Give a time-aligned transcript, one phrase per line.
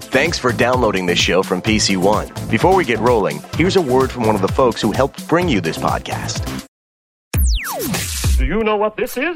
[0.00, 2.28] Thanks for downloading this show from PC One.
[2.48, 5.48] Before we get rolling, here's a word from one of the folks who helped bring
[5.48, 6.66] you this podcast.
[8.38, 9.34] Do you know what this is?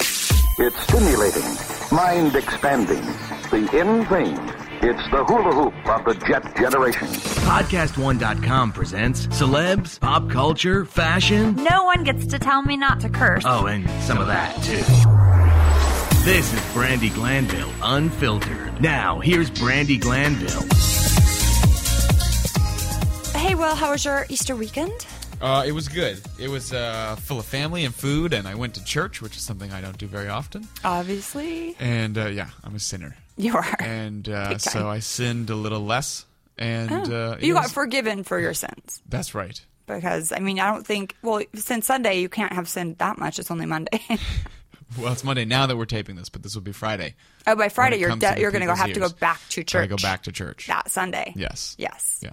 [0.58, 1.42] It's stimulating,
[1.90, 3.02] mind expanding,
[3.50, 4.38] the in thing.
[4.84, 7.06] It's the hula hoop of the jet generation.
[7.08, 11.54] Podcast1.com presents celebs, pop culture, fashion.
[11.56, 13.44] No one gets to tell me not to curse.
[13.46, 14.82] Oh, and some of that, too.
[16.24, 18.71] This is Brandi Glanville, unfiltered.
[18.80, 20.62] Now, here's Brandi Glanville.
[23.38, 25.06] Hey, Will, how was your Easter weekend?
[25.40, 26.20] Uh, it was good.
[26.38, 29.42] It was uh, full of family and food, and I went to church, which is
[29.42, 30.66] something I don't do very often.
[30.84, 31.76] Obviously.
[31.78, 33.76] And uh, yeah, I'm a sinner, You are.
[33.80, 36.26] and uh, so I sinned a little less.
[36.58, 39.02] And uh, it you got forgiven for your sins.
[39.08, 39.60] That's right.
[39.86, 43.38] Because, I mean, I don't think, well, since Sunday, you can't have sinned that much.
[43.38, 44.00] It's only Monday.
[44.98, 47.14] Well, it's Monday now that we're taping this, but this will be Friday.
[47.46, 49.12] oh, by Friday, you're, de- you're going to go have to go ears.
[49.12, 49.88] back to church.
[49.88, 50.66] Go back to church.
[50.66, 51.32] That Sunday.
[51.36, 51.74] Yes.
[51.78, 52.20] Yes.
[52.22, 52.30] Yeah.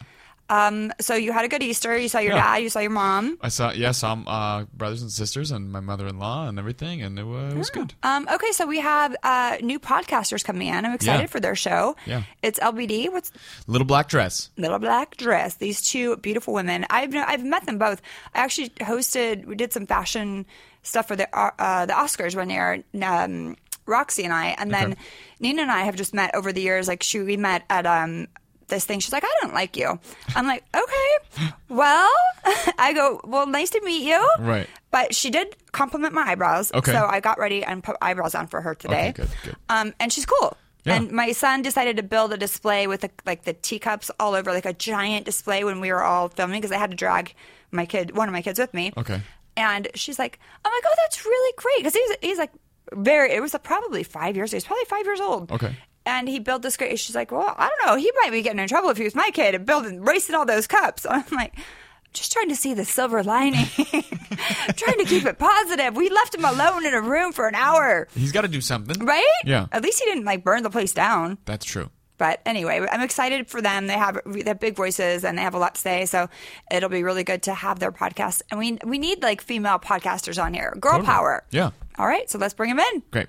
[0.52, 1.95] Um, so you had a good Easter.
[1.95, 2.44] You saw your Yeah.
[2.44, 3.38] dad, you saw your mom.
[3.39, 7.23] I saw yes, um, uh, brothers and sisters, and my mother-in-law, and everything, and it,
[7.23, 7.94] wa- it was good.
[8.02, 10.86] Um, okay, so we have uh, new podcasters coming in.
[10.86, 11.28] I'm excited Yeah.
[11.28, 11.95] for their show.
[12.08, 12.23] Yeah.
[12.42, 13.11] It's LBD.
[13.11, 13.31] What's
[13.67, 14.50] Little black dress.
[14.58, 15.53] Little Black Dress.
[15.58, 16.83] These two beautiful women.
[16.89, 18.02] I've I've met them both.
[18.33, 19.45] I actually hosted.
[19.45, 20.48] We did some fashion
[20.83, 22.83] stuff for the uh, uh, the Oscars one year.
[23.02, 23.55] Um,
[23.88, 25.02] Rocsi and I, and then Okay.
[25.39, 26.88] Nina and I have just met over the years.
[26.88, 28.27] Like she, we met at um
[28.67, 28.99] this thing.
[28.99, 29.99] She's like, I don't like you.
[30.36, 32.08] I'm like, okay, well,
[32.77, 34.30] I go, well, nice to meet you.
[34.39, 34.67] Right.
[34.91, 36.71] But she did compliment my eyebrows.
[36.71, 36.91] Okay.
[36.91, 39.09] So I got ready and put eyebrows on for her today.
[39.09, 39.55] Okay, good, good.
[39.69, 40.55] Um, and she's cool.
[40.86, 40.95] Yeah.
[40.97, 44.52] And my son decided to build a display with the, like the teacups all over,
[44.53, 47.33] like a giant display when we were all filming because I had to drag
[47.71, 48.93] my kid, one of my kids, with me.
[48.95, 49.21] Okay.
[49.59, 52.52] And she's like, "I'm like, oh, that's really great," because he's he's like
[52.93, 53.31] very.
[53.33, 54.52] It was probably five years.
[54.52, 55.52] He's probably five years old.
[55.52, 55.75] Okay.
[56.05, 56.97] And he built this great.
[56.97, 57.95] She's like, well, I don't know.
[57.95, 60.45] He might be getting in trouble if he was my kid and building, racing all
[60.45, 61.05] those cups.
[61.09, 61.53] I'm like,
[62.13, 65.95] just trying to see the silver lining, trying to keep it positive.
[65.95, 69.05] We left him alone in a room for an hour, He's got to do something,
[69.05, 69.23] right?
[69.45, 69.67] Yeah.
[69.71, 71.37] At least he didn't like burn the place down.
[71.45, 71.89] That's true.
[72.19, 73.87] But anyway, I'm excited for them.
[73.87, 76.05] They have they have big voices and they have a lot to say.
[76.05, 76.30] So
[76.71, 78.43] it'll be really good to have their podcast.
[78.52, 81.07] And we we need like female podcasters on here, girl Totally.
[81.07, 81.43] power.
[81.49, 81.71] Yeah.
[81.97, 83.03] All right, so let's bring them in.
[83.11, 83.27] Great.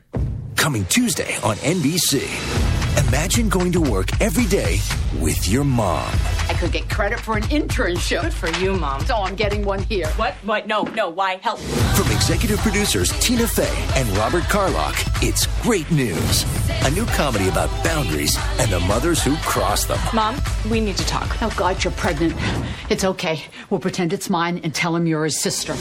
[0.56, 2.59] Coming Tuesday on NBC.
[2.98, 4.78] Imagine going to work every day
[5.20, 6.10] with your mom.
[6.48, 8.22] I could get credit for an internship.
[8.22, 9.04] Good for you, Mom.
[9.04, 10.08] So I'm getting one here.
[10.10, 10.34] What?
[10.44, 10.66] What?
[10.66, 11.08] No, no.
[11.08, 11.36] Why?
[11.36, 11.60] Help.
[11.60, 16.44] From executive producers Tina Fey and Robert Carlock, it's great news.
[16.84, 19.98] A new comedy about boundaries and the mothers who cross them.
[20.12, 20.36] Mom,
[20.70, 21.40] we need to talk.
[21.42, 22.34] Oh, God, you're pregnant.
[22.90, 23.42] It's okay.
[23.70, 25.74] We'll pretend it's mine and tell him you're his sister.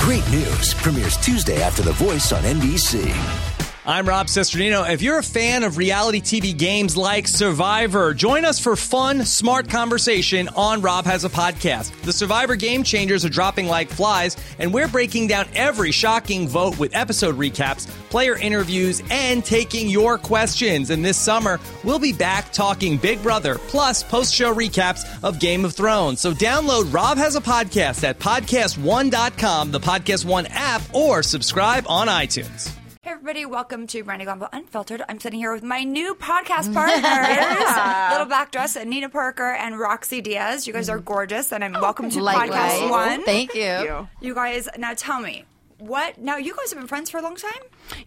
[0.00, 3.49] Great news premieres Tuesday after The Voice on NBC.
[3.90, 4.88] I'm Rob Cesternino.
[4.88, 9.68] If you're a fan of reality TV games like Survivor, join us for fun, smart
[9.68, 11.90] conversation on Rob Has a Podcast.
[12.02, 16.78] The Survivor game changers are dropping like flies, and we're breaking down every shocking vote
[16.78, 20.90] with episode recaps, player interviews, and taking your questions.
[20.90, 25.64] And this summer, we'll be back talking Big Brother, plus post show recaps of Game
[25.64, 26.20] of Thrones.
[26.20, 32.06] So download Rob Has a Podcast at podcast1.com, the Podcast One app, or subscribe on
[32.06, 32.79] iTunes.
[33.02, 35.02] Hey everybody, welcome to Brandi Glanville Unfiltered.
[35.08, 39.76] I'm sitting here with my new podcast partners, Little Black Dress and Nina Parker and
[39.76, 40.66] Rocsi Diaz.
[40.66, 41.06] You guys are mm.
[41.06, 42.72] gorgeous, and I'm oh, welcome to Likewise.
[42.72, 43.24] Podcast One.
[43.24, 44.06] Thank you.
[44.20, 45.46] You guys, now tell me,
[45.80, 46.18] what?
[46.18, 47.50] Now you guys have been friends for a long time.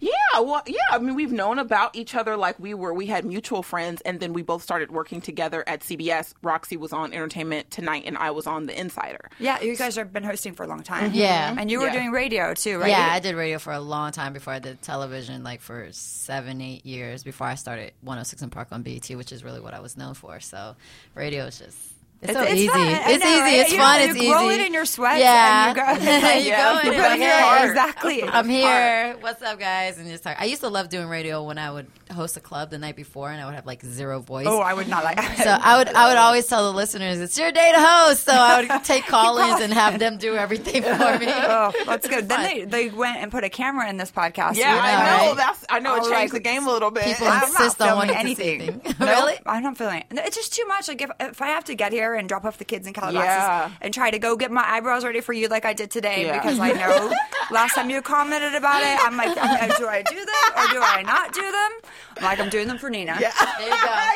[0.00, 0.76] Yeah, well, yeah.
[0.90, 2.94] I mean, we've known about each other like we were.
[2.94, 6.32] We had mutual friends, and then we both started working together at CBS.
[6.42, 9.28] Rocsi was on Entertainment Tonight, and I was on The Insider.
[9.38, 11.08] Yeah, you guys have been hosting for a long time.
[11.10, 11.16] Mm-hmm.
[11.18, 11.54] Yeah.
[11.58, 11.92] and you were Yeah.
[11.94, 12.88] doing radio too, right?
[12.90, 16.60] Yeah, I did radio for a long time before I did television, like for seven,
[16.60, 19.80] eight years before I started 106 and Park on BET, which is really what I
[19.80, 20.40] was known for.
[20.40, 20.76] So
[21.14, 21.76] radio is just.
[22.24, 22.68] It's, so easy.
[22.68, 22.80] fun.
[22.88, 23.40] It's know, easy.
[23.40, 23.54] right?
[23.60, 23.98] It's You fun.
[24.00, 24.60] know, it's you grow easy.
[24.62, 25.18] it in your sweat.
[25.20, 25.68] Yeah.
[25.68, 25.92] and you go-
[26.34, 26.72] you Yeah.
[26.72, 27.68] go in You and put I'm it hard.
[27.70, 28.22] exactly.
[28.28, 29.16] I'm here.
[29.20, 29.98] What's up, guys?
[29.98, 30.36] And just talk.
[30.40, 33.30] I used to love doing radio when I would host a club the night before,
[33.30, 34.46] and I would have like zero voice.
[34.48, 35.18] Oh, I would not like.
[35.38, 38.24] So I would I would always tell the listeners it's your day to host.
[38.24, 41.26] So I would take call-ins and have them do everything for me.
[41.28, 42.28] Oh, that's good.
[42.28, 44.56] Then they, they went and put a camera in this podcast.
[44.56, 45.28] Yeah, you I know, know.
[45.30, 45.36] right?
[45.36, 47.04] That's I know it changed like, the game a little bit.
[47.04, 48.80] People I'm insist on wanting to anything.
[49.00, 49.34] Really?
[49.46, 50.06] I'm not feeling it.
[50.12, 50.88] It's just too much.
[50.88, 53.24] Like if, if I have to get here and drop off the kids in Calabasas
[53.24, 53.70] Yeah.
[53.80, 56.38] and try to go get my eyebrows ready for you like I did today Yeah.
[56.40, 57.12] because I know
[57.50, 61.02] last time you commented about it, I'm like, do I do them or do I
[61.02, 61.70] not do them?
[62.18, 63.16] I'm like, I'm doing them for Nina.
[63.20, 63.32] Yeah.
[63.58, 63.94] There you go.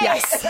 [0.00, 0.42] Yes.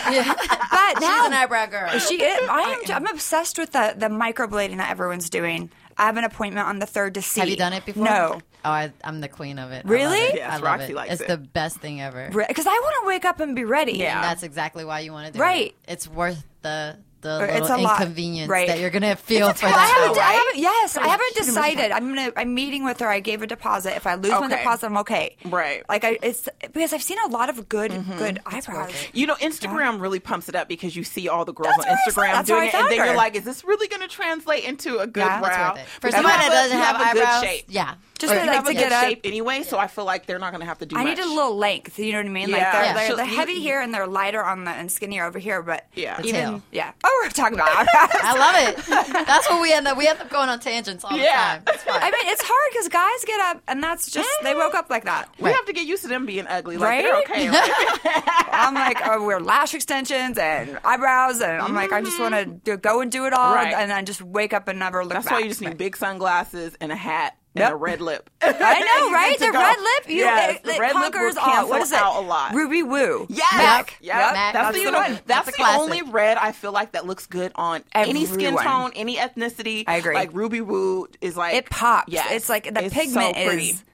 [0.73, 1.91] But She's an eyebrow girl.
[1.99, 2.49] she is.
[2.49, 5.71] I am, I'm obsessed with the the microblading that everyone's doing.
[5.99, 7.41] I have an appointment on the third to see.
[7.41, 8.05] Have you done it before?
[8.05, 8.41] No.
[8.65, 9.85] Oh, I, I'm the queen of it.
[9.85, 10.21] I Really?
[10.21, 10.35] love it.
[10.37, 10.95] Yes, I love Rocsi it.
[10.95, 11.29] likes it's it.
[11.29, 12.31] the best thing ever.
[12.33, 14.05] Because I want to wake up and be ready.
[14.07, 15.57] And that's exactly why you want to do Right.
[15.57, 15.61] it.
[15.61, 15.75] Right.
[15.89, 18.67] It's worth the the Or it's little a lot, inconvenience right.
[18.69, 20.01] that you're gonna feel It's a for tough- I that.
[20.07, 21.91] haven't, I haven't- yes, I haven't decided.
[21.93, 22.33] I'm gonna.
[22.37, 23.09] I'm meeting with her.
[23.09, 23.97] I gave a deposit.
[23.97, 25.37] If I lose my deposit, I'm okay.
[25.47, 25.83] Right.
[25.89, 28.19] Like I, it's because I've seen a lot of good, Mm-hmm.
[28.19, 28.93] good eyebrows.
[29.13, 31.91] You know, Instagram really pumps it up because you see all the girls That's on
[31.91, 32.13] what I said.
[32.13, 34.99] Instagram doing it, and then thought you're like, "Is this really going to translate into
[34.99, 35.87] a good Yeah, brow?" worth it.
[36.01, 37.65] For You someone have that doesn't you have a good eyebrows, shape.
[37.69, 37.95] yeah.
[38.19, 39.03] Just Or to, like, have to a get good up.
[39.05, 41.17] shape anyway, so I feel like they're not going to have to do I much.
[41.17, 41.99] need a little length.
[41.99, 42.51] You know what I mean?
[42.53, 42.73] Like Yeah.
[42.73, 42.93] they're, Yeah.
[43.09, 45.61] they're, they're heavy here and they're lighter on the and skinnier over here.
[45.61, 46.19] But Yeah.
[46.21, 46.63] The even tail.
[46.71, 46.93] yeah.
[47.23, 48.11] We're talking about eyebrows.
[48.23, 49.27] I love it.
[49.27, 49.97] That's what we end up.
[49.97, 51.59] We end up going on tangents all Yeah.
[51.59, 51.75] the time.
[51.75, 52.03] It's fine.
[52.03, 54.59] I mean, it's hard because guys get up and that's just they mm-hmm.
[54.59, 55.29] woke up like that.
[55.39, 56.77] we have to get used to them being ugly.
[56.77, 57.03] Like Right?
[57.03, 57.49] they're okay.
[57.53, 58.49] Right?
[58.53, 62.45] I'm like, oh, we're lash extensions and eyebrows, and I'm like, I just want to
[62.47, 62.81] mm-hmm.
[62.81, 63.75] go and do it all, Right.
[63.75, 65.33] and then just wake up and never look That's back.
[65.33, 67.73] why you just need big sunglasses and a hat and Yep.
[67.73, 68.31] a red lip.
[68.43, 69.39] I know, right?
[69.39, 69.59] The go.
[69.59, 71.69] red lip, you, Yes, it, the it red lip will conquers all.
[71.69, 71.99] What is it?
[71.99, 72.55] out a lot.
[72.55, 73.27] Ruby Woo.
[73.29, 73.53] Yes.
[73.55, 73.99] Mac.
[74.01, 74.17] Yep.
[74.17, 74.33] Yep.
[74.35, 75.13] That's, That's the, the you one.
[75.13, 75.81] that's That's the classic.
[75.81, 79.85] only red I feel like that looks good on any skin tone, any ethnicity.
[79.87, 80.15] I agree.
[80.15, 82.13] Like Ruby Woo is like It pops.
[82.13, 83.69] Yeah, It's like the It's pigment so pretty.
[83.71, 83.85] is.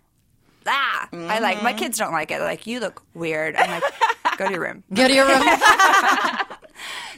[0.70, 1.56] Ah, I like.
[1.56, 1.64] Mm-hmm.
[1.64, 2.34] My kids don't like it.
[2.38, 3.56] They're like, you look weird.
[3.56, 3.82] I'm like,
[4.37, 4.84] go to your room.
[4.94, 5.43] Go to your room.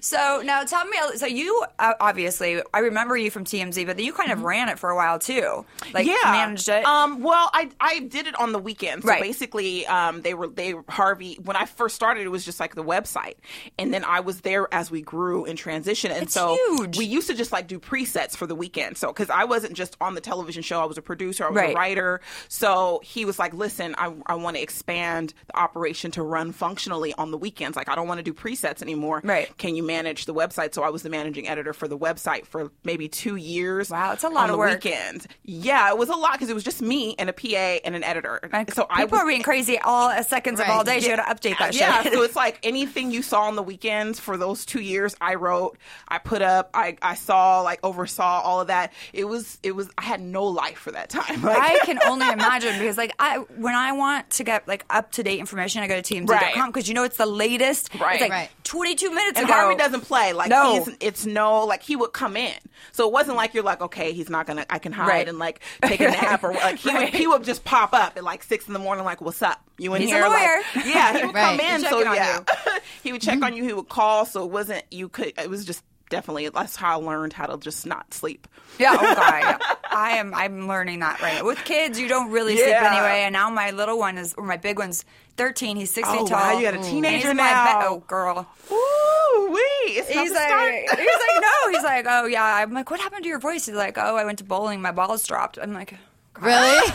[0.00, 0.96] So now tell me.
[1.16, 4.78] So you uh, obviously, I remember you from TMZ, but you kind of ran it
[4.78, 5.64] for a while too.
[5.94, 6.16] Like Mm-hmm.
[6.26, 6.84] yeah, managed it.
[6.84, 9.02] Um, well, I I did it on the weekend.
[9.02, 9.20] So Right.
[9.22, 12.84] basically, um, they were they Harvey when I first started, it was just like the
[12.84, 13.34] website,
[13.78, 16.96] and then I was there as we grew in transition, and It's so huge.
[16.98, 18.96] we used to just like do presets for the weekend.
[18.96, 21.56] So because I wasn't just on the television show, I was a producer, I was
[21.56, 21.72] Right.
[21.74, 22.20] a writer.
[22.48, 27.12] So he was like, "Listen, I I want to expand the operation to run functionally
[27.18, 27.76] on the weekends.
[27.76, 29.20] Like I don't want to do presets anymore.
[29.24, 29.56] Right.
[29.58, 32.70] Can you manage the website?" So I was the managing editor for the website for
[32.84, 33.90] maybe two years.
[33.90, 34.84] Wow, it's a lot on of the work.
[34.84, 35.26] weekend.
[35.44, 38.04] Yeah, it was a lot because it was just me and a PA and an
[38.04, 38.40] editor.
[38.52, 41.00] Like, so I people was are being crazy all seconds of all day.
[41.00, 42.12] So you got to update that yeah, shit.
[42.12, 45.76] so it's like anything you saw on the weekends for those two years, I wrote,
[46.08, 48.92] I put up, I, I saw, like oversaw all of that.
[49.12, 51.42] It was, it was, I had no life for that time.
[51.50, 55.10] Like, I can only imagine because, like, I when I want to get like up
[55.12, 56.66] to date information, I go to TMZ.com Right.
[56.66, 57.90] because you know it's the latest.
[57.98, 58.14] Right.
[58.14, 58.50] It's like Right.
[58.64, 59.54] 22 minutes and ago.
[59.54, 60.74] Harvey doesn't play like No.
[60.84, 62.54] he's it's no like he would come in
[62.92, 65.28] so it wasn't like you're like okay he's not gonna I can hide Right.
[65.28, 68.24] and like take a nap or like he would he would just pop up at
[68.24, 70.60] like six in the morning like what's up you in He's a here lawyer.
[70.76, 71.58] like yeah he would Right.
[71.58, 74.26] come in He's so checking on yeah he would check on you he would call
[74.26, 77.56] so it wasn't you could it was just definitely that's how I learned how to
[77.56, 78.46] just not sleep
[78.78, 79.60] Yeah, oh god,
[79.90, 80.34] I am.
[80.34, 81.44] I'm learning that right now.
[81.46, 83.22] With kids, you don't really sleep anyway.
[83.24, 85.04] And now my little one is, or my big one's
[85.38, 85.76] 13.
[85.76, 86.38] He's six Oh, feet tall.
[86.38, 87.80] wow, you got a teenager now.
[87.80, 88.46] be- oh girl.
[88.70, 89.58] Ooh, wee
[89.98, 91.70] it's He's like, he's like, no.
[91.72, 92.44] He's like, oh yeah.
[92.44, 93.66] I'm like, what happened to your voice?
[93.66, 94.80] He's like, oh, I went to bowling.
[94.80, 95.58] My balls dropped.
[95.60, 95.94] I'm like,
[96.40, 96.92] really?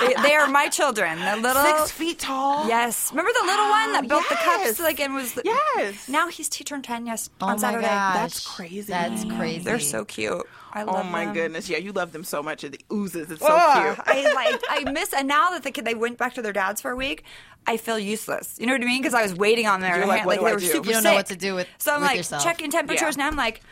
[0.14, 1.18] they, they are my children.
[1.18, 3.10] The little six feet tall Yes.
[3.10, 4.66] Remember the little one that built the yes.
[4.66, 6.08] cups like and was the, Yes.
[6.08, 7.86] Now he's he turned 10 yes Oh on my Saturday.
[7.86, 8.14] gosh.
[8.14, 8.82] That's crazy.
[8.92, 9.36] That's mm.
[9.38, 9.64] crazy.
[9.64, 10.46] They're so cute.
[10.72, 11.06] I oh love them.
[11.08, 11.34] Oh my them.
[11.34, 11.68] goodness!
[11.68, 12.62] Yeah, you love them so much.
[12.62, 13.28] It oozes.
[13.28, 14.06] It's so Ugh, cute.
[14.06, 16.80] I like I miss and now that the kid they went back to their dads
[16.80, 17.24] for a week,
[17.66, 18.56] I feel useless.
[18.60, 19.02] You know what I mean?
[19.02, 20.60] Because I was waiting on their You're like, hand, what like do they I were
[20.60, 20.66] do?
[20.66, 22.44] super You don't know what to do with- So I'm with like yourself.
[22.44, 23.24] checking temperatures, Yeah.
[23.26, 23.62] and I'm like,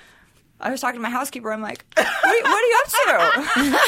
[0.60, 1.52] I was talking to my housekeeper.
[1.52, 2.90] I'm like, what, what are you up
[3.54, 3.78] to?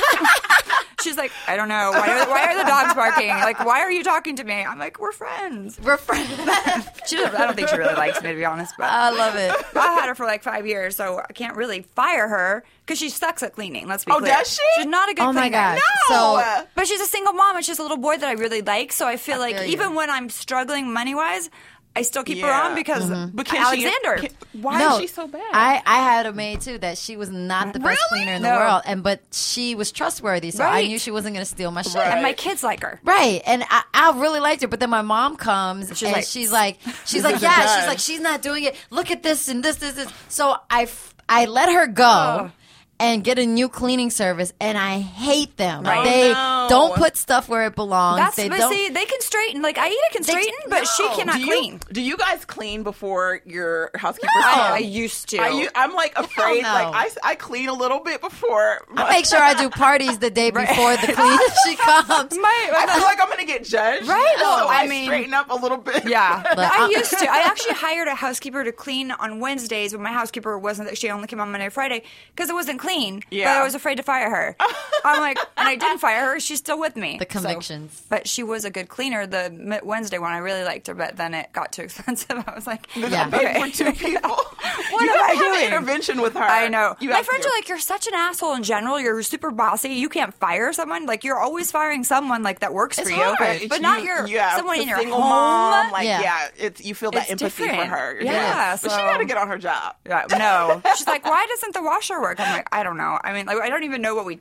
[1.03, 1.91] She's like, I don't know.
[1.93, 3.29] Why are, why are the dogs barking?
[3.29, 4.55] Like, why are you talking to me?
[4.65, 5.79] I'm like, we're friends.
[5.83, 6.29] We're friends.
[7.07, 8.75] She doesn't, I don't think she really likes me, to be honest.
[8.79, 9.51] But I love it.
[9.77, 13.09] I had her for like five years, so I can't really fire her because she
[13.09, 13.89] sucks at cleaning.
[13.89, 14.23] Let's be honest.
[14.23, 14.39] Oh, clear.
[14.39, 14.63] does she?
[14.77, 15.57] She's not a good Oh my cleaner.
[15.57, 15.81] gosh.
[16.11, 16.15] No!
[16.15, 18.93] So But she's a single mom and she's a little boy that I really like.
[18.93, 19.73] So I feel like feel you.
[19.73, 21.51] even when I'm struggling money wise,
[21.97, 22.63] I still keep her Yeah.
[22.69, 23.35] on because mm-hmm.
[23.37, 24.29] But can she- Alexander.
[24.29, 25.43] can- why no, is she so bad?
[25.53, 28.25] I, I had a maid too that she was not the best Really?
[28.25, 28.51] cleaner in No.
[28.51, 30.89] the world, and but she was trustworthy, so I Right.
[30.89, 31.97] knew she wasn't going to steal my shit.
[31.97, 33.01] and my kids like her.
[33.05, 36.25] Right, and I, I really liked her, but then my mom comes She's and like,
[36.25, 38.77] she's like, she's like, yeah, she's like, she's not doing it.
[38.91, 40.09] Look at this and this, this, this.
[40.29, 42.05] So I, f- I let her go.
[42.05, 42.51] Oh.
[43.01, 45.85] And get a new cleaning service, and I hate them.
[45.85, 46.05] Right.
[46.05, 46.67] They Oh, no.
[46.69, 48.19] don't put stuff where it belongs.
[48.21, 48.71] That's they but don't.
[48.73, 49.63] see, they can straighten.
[49.63, 51.81] Like Aida can They- straighten, but she cannot do you, clean.
[51.91, 54.73] Do you guys clean before your housekeepers I, come?
[54.75, 55.39] I used to.
[55.39, 56.63] I, u- I'm like afraid.
[56.63, 56.69] no.
[56.69, 58.81] Like I, I clean a little bit before.
[58.95, 62.37] I make sure I do parties the day before the cleaner she comes.
[62.39, 64.07] my, I feel like I'm gonna get judged.
[64.07, 66.07] Right, So well, I I, mean- straighten up a little bit.
[66.07, 67.27] Yeah, But I I'm- used to.
[67.31, 70.99] I actually hired a housekeeper to clean on Wednesdays when my housekeeper wasn't.
[70.99, 72.03] She only came on Monday, Friday
[72.37, 72.90] because it wasn't clean.
[72.91, 73.61] But Yeah.
[73.61, 74.57] I was afraid to fire her.
[75.05, 76.41] I'm like, and I didn't fire her.
[76.41, 77.19] She's still with me.
[77.19, 78.03] The So- convictions.
[78.09, 79.27] but she was a good cleaner.
[79.27, 82.43] The Wednesday one, I really liked her, but then it got too expensive.
[82.47, 83.29] I was like, Yeah.
[83.31, 84.31] Paid for two people.
[84.31, 85.67] what you am I have an doing?
[85.67, 86.43] intervention with her.
[86.43, 86.97] I know.
[87.01, 87.51] You My friends to.
[87.51, 89.01] are like, you're such an asshole in general.
[89.01, 89.91] You're super bossy.
[89.91, 91.07] You can't fire someone.
[91.07, 93.39] Like you're always firing someone like that works It's for hard.
[93.41, 95.31] you, It's but not you- your yeah, someone in your single home.
[95.31, 95.91] mom.
[95.93, 96.21] Like, Yeah.
[96.21, 97.91] yeah, it's you feel that It's empathy different.
[97.91, 98.19] for her.
[98.21, 99.95] Yeah, but so- she got to get on her job.
[100.07, 100.83] Yeah, no.
[100.97, 102.39] She's like, why doesn't the washer work?
[102.41, 103.19] I'm like, I don't know.
[103.23, 104.41] I mean, like, I don't even know what we.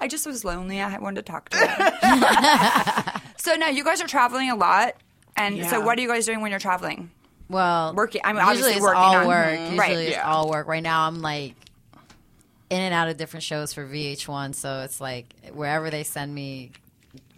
[0.00, 0.80] I just was lonely.
[0.80, 3.20] I wanted to talk to her.
[3.36, 4.94] so now you guys are traveling a lot,
[5.36, 7.10] and so what are you guys doing when you're traveling?
[7.48, 8.20] Well, Working.
[8.24, 9.58] I mean, usually it's working all on- work.
[9.58, 10.30] Usually Right, it's yeah.
[10.30, 10.66] all work.
[10.68, 11.54] Right now, I'm like
[12.70, 16.72] in and out of different shows for VH1, so it's like wherever they send me,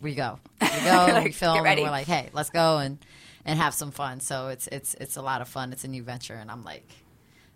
[0.02, 0.38] we go.
[0.60, 0.74] We go,
[1.12, 2.98] Like, we film, and we're like, hey, let's go and
[3.44, 4.20] and have some fun.
[4.20, 5.72] So it's it's it's a lot of fun.
[5.72, 6.86] It's a new venture, and I'm like,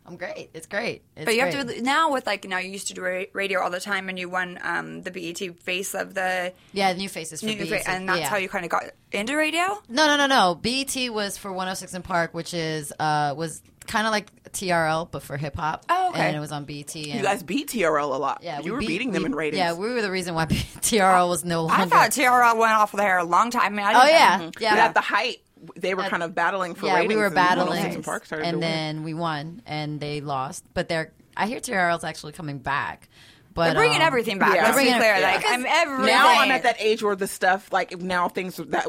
[0.06, 0.50] I'm great.
[0.52, 1.02] It's great.
[1.16, 1.54] It's but you great.
[1.54, 4.18] have to now with like now you used to do radio all the time, and
[4.18, 7.84] you won um, the BET Face of the yeah, new faces for New BET.
[7.84, 8.28] Fa- and that's yeah.
[8.28, 9.62] how you kind of got into radio.
[9.88, 10.54] No, no, no, no.
[10.56, 15.23] BET was for 106 in Park, which is uh was kind of like TRL but
[15.23, 15.84] for hip hop.
[15.90, 16.20] Oh, okay.
[16.28, 16.94] And it was on BET.
[16.94, 18.40] And You guys beat TRL a lot.
[18.42, 19.58] yeah, you we were beat- beating them we- in ratings.
[19.58, 21.82] Yeah, we were the reason why TRL was no longer.
[21.82, 23.62] I thought TRL went off the there a long time.
[23.62, 24.84] I mean, I Oh didn't- yeah, But yeah.
[24.87, 25.38] at the height,
[25.76, 27.14] they were At- kind of battling for yeah, ratings.
[27.14, 28.61] we were battling, 106 and Park started and to win.
[28.71, 30.64] then we won, and they lost.
[30.75, 33.09] But they're I hear TRL's actually coming back.
[33.54, 34.54] But They're bringing um, everything back.
[34.56, 34.62] Yeah.
[34.64, 35.14] Let's be Bringing it- clear.
[35.16, 35.33] yeah.
[35.35, 36.06] Like I'm everything.
[36.06, 38.87] now I'm at that age where the stuff like now things that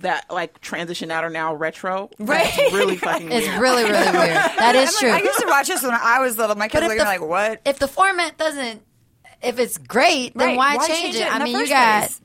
[0.00, 2.08] that like transition out are now retro.
[2.18, 2.44] Right.
[2.56, 3.60] That's really fucking It's weird.
[3.60, 4.12] really, really weird.
[4.58, 5.10] That is I'm true.
[5.10, 6.54] like, I used to watch this when I was little.
[6.56, 7.60] My kids But were if looking the- like, what?
[7.66, 8.82] if the format doesn't,
[9.42, 11.20] if it's great, then Right, why, why change, change it?
[11.22, 12.20] it I mean, you first got place?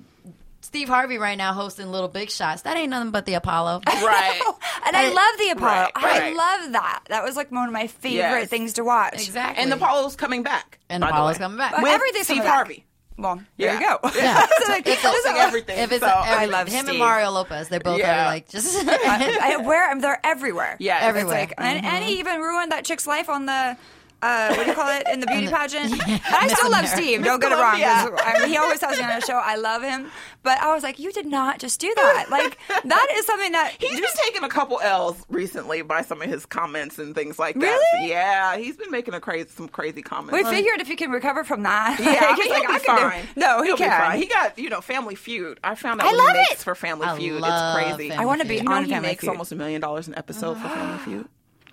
[0.69, 2.61] Steve Harvey right now hosting Little Big Shots.
[2.61, 3.81] That ain't nothing but the Apollo.
[3.87, 4.39] right.
[4.85, 5.87] And I And- love the Apollo.
[5.95, 6.99] Right, I love that.
[7.09, 8.49] That was like one of my favorite Yes.
[8.49, 9.13] things to watch.
[9.15, 9.63] Exactly.
[9.63, 10.77] And the Apollo's coming back.
[10.87, 11.39] And the Apollo's way.
[11.39, 11.71] coming back.
[11.71, 12.53] But With everything's Steve coming back.
[12.55, 12.85] Harvey.
[13.17, 13.97] Well, there you go.
[14.15, 14.45] Yeah.
[14.63, 15.79] So, like, It's this is- hosting everything.
[15.79, 16.89] If it's so, I love him Steve.
[16.89, 18.21] and Mario Lopez, they both Yeah.
[18.23, 20.77] are like just I, I wear they're everywhere.
[20.79, 21.33] Yeah, everywhere.
[21.39, 21.95] like- and, mm-hmm.
[21.95, 23.75] and he even ruined that chick's life on the.
[24.21, 25.91] Uh, what do you call it in the beauty pageant?
[25.93, 27.01] And I still love America.
[27.01, 27.19] Steve.
[27.21, 27.79] Miss Don't get it wrong.
[27.81, 30.11] I mean, he always tells me on a show I love him,
[30.43, 32.25] but I was like, you did not just do that.
[32.29, 34.01] Like that is something that he's just...
[34.01, 37.61] been taking a couple L's recently by some of his comments and things like that.
[37.93, 38.09] Really?
[38.09, 40.33] Yeah, he's been making a crazy some crazy comments.
[40.33, 41.97] we figured if he can recover from that.
[41.99, 43.27] Yeah, I like, mean, he's like, he'll I be can do- fine.
[43.35, 43.99] No, he He'll be can.
[44.01, 44.19] fine.
[44.19, 45.59] He got you know Family Feud.
[45.63, 46.57] I found out I what love he makes it.
[46.65, 47.39] for Family I Feud.
[47.41, 48.09] love it's crazy.
[48.09, 48.63] Family I want to be Feud.
[48.63, 49.29] You know on he makes Feud.
[49.31, 51.27] almost a million dollars an episode for Family Feud.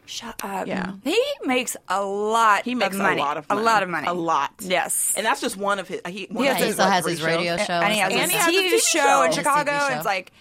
[0.07, 0.67] Shut up.
[0.67, 0.93] Yeah.
[1.05, 2.65] He makes a lot.
[2.65, 3.21] He makes of money.
[3.21, 3.61] a lot of money.
[3.61, 4.07] A lot of money.
[4.07, 4.53] A lot.
[4.61, 5.15] Yes.
[5.17, 6.01] And that's just one of his.
[6.09, 7.67] He, one He of has- his, he still has his radio shows.
[7.67, 7.73] show.
[7.75, 9.23] and he has And his he has a TV, TV show show.
[9.25, 9.71] in Chicago.
[9.73, 9.97] TV show.
[9.97, 10.33] It's like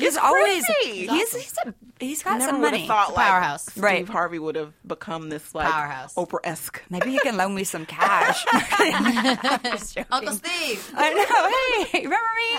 [0.00, 1.06] It's he's always crazy.
[1.08, 2.86] he's he's a, he's got Never some money.
[2.86, 3.64] thought like Powerhouse.
[3.66, 4.08] Steve Right.
[4.08, 6.14] Harvey would have become this like Powerhouse.
[6.14, 6.80] Oprah esque.
[6.88, 8.44] Maybe he can loan me some cash.
[10.10, 10.92] Uncle Steve.
[10.96, 11.84] I know.
[11.86, 12.52] Hey, remember me?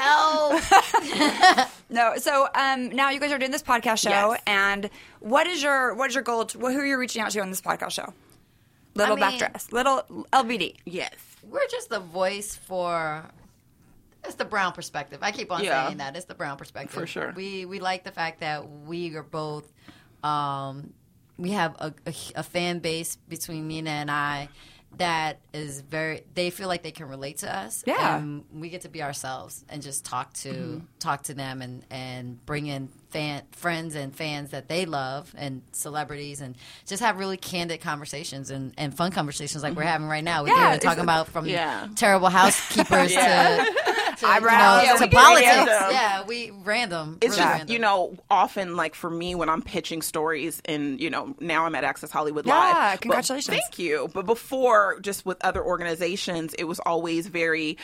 [1.55, 1.69] Help.
[1.89, 2.17] No.
[2.17, 4.41] So um, now you guys are doing this podcast show, Yes.
[4.45, 6.45] and what is your what is your goal?
[6.45, 8.13] To, who are you reaching out to on this podcast show?
[8.95, 10.01] Little I mean- backdress, little
[10.33, 10.75] LBD.
[10.85, 11.13] Yes.
[11.49, 13.23] We're just the voice for.
[14.25, 15.19] It's the brown perspective.
[15.21, 15.85] I keep on Yeah.
[15.85, 16.15] saying that.
[16.15, 16.91] It's the brown perspective.
[16.93, 17.33] For sure.
[17.35, 19.71] We we like the fact that we are both.
[20.23, 20.93] Um,
[21.37, 24.49] we have a, a, a fan base between Nina and I
[24.97, 26.23] that is very.
[26.33, 27.83] They feel like they can relate to us.
[27.87, 28.17] Yeah.
[28.17, 30.79] And we get to be ourselves and just talk to Mm-hmm.
[30.99, 35.61] talk to them and and bring in fan friends and fans that they love and
[35.71, 40.23] celebrities and just have really candid conversations and, and fun conversations like we're having right
[40.23, 40.43] now.
[40.43, 40.59] We're Mm-hmm.
[40.73, 41.87] Yeah, talking about from yeah.
[41.95, 43.63] terrible housekeepers Yeah.
[43.63, 43.88] to,
[44.19, 44.81] to, Eyebrows.
[44.83, 45.47] you Yeah, know, we to politics.
[45.55, 45.91] random.
[45.91, 47.17] Yeah, we random.
[47.21, 47.73] It's really just random.
[47.73, 51.75] you know often like for me when I'm pitching stories and you know now I'm
[51.75, 52.91] at Access Hollywood Yeah, Live.
[52.93, 53.57] But- congratulations.
[53.57, 54.09] thank you.
[54.13, 57.77] But before, just with other organizations, it was always very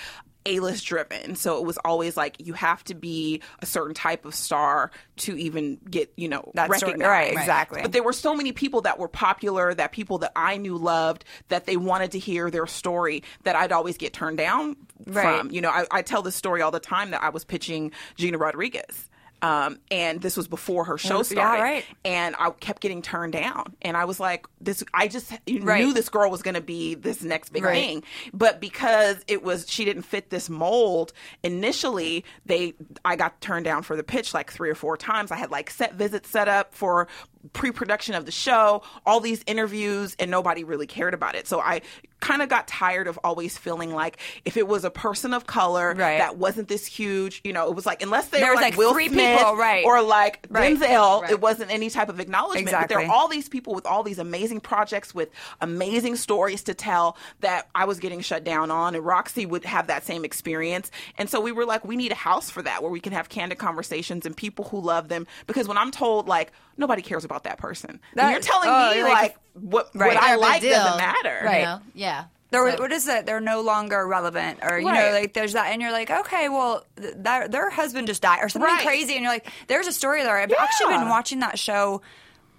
[0.48, 1.36] A-list driven.
[1.36, 5.36] So it was always like you have to be a certain type of star to
[5.36, 7.10] even get you know That's sort- recognized.
[7.10, 7.82] right, exactly.
[7.82, 11.26] But there were so many people that were popular, that people that I knew loved,
[11.48, 14.76] that they wanted to hear their story, that I'd always get turned down
[15.06, 15.40] Right.
[15.40, 15.52] from.
[15.52, 18.38] You know, I, I tell this story all the time that I was pitching Gina
[18.38, 19.10] Rodriguez.
[19.42, 21.62] Um, and this was before her show Yeah, started.
[21.62, 21.86] right.
[22.04, 23.76] And I kept getting turned down.
[23.82, 25.84] And I was like, this, I just Right.
[25.84, 27.76] knew this girl was going to be this next big Right.
[27.76, 28.04] thing.
[28.34, 32.74] But because it was, she didn't fit this mold initially, they,
[33.04, 35.32] I got turned down for the pitch like three or four times.
[35.32, 37.08] I had like set visits set up for
[37.54, 41.48] pre-production of the show, all these interviews, and nobody really cared about it.
[41.48, 41.82] So I
[42.22, 45.90] kind of got tired of always feeling like if it was a person of color
[45.90, 46.18] Right.
[46.18, 48.74] that wasn't this huge, you know, it was like unless they There were was, like,
[48.74, 49.86] like, Will Smith people, right.
[49.86, 50.76] or like Right.
[50.76, 51.32] Denzel, Right.
[51.32, 52.66] it wasn't any type of acknowledgement.
[52.72, 53.06] But there Exactly.
[53.06, 55.30] are all these people with all these amazing projects with
[55.62, 59.88] amazing stories to tell that I was getting shut down on, and Rocsi would have
[59.88, 60.90] that same experience.
[61.18, 63.30] And so we were like, we need a house for that where we can have
[63.30, 65.28] candid conversations and people who love them.
[65.46, 68.94] Because when I'm told like nobody cares about that person, That- and you're telling oh,
[68.96, 69.36] me like, like.
[69.54, 70.14] what Right.
[70.16, 71.40] what I They're a big like deal, doesn't matter.
[71.42, 71.64] you Right.
[71.64, 71.82] know?
[71.94, 72.24] Yeah.
[72.52, 73.26] They're, So- what is it?
[73.26, 76.86] They're no longer relevant, or you know, like there's that, and you're like, okay, well,
[76.96, 78.86] th- that, their husband just died, or something Right.
[78.86, 80.38] crazy, and you're like, there's a story there.
[80.38, 82.02] I've actually been watching that show,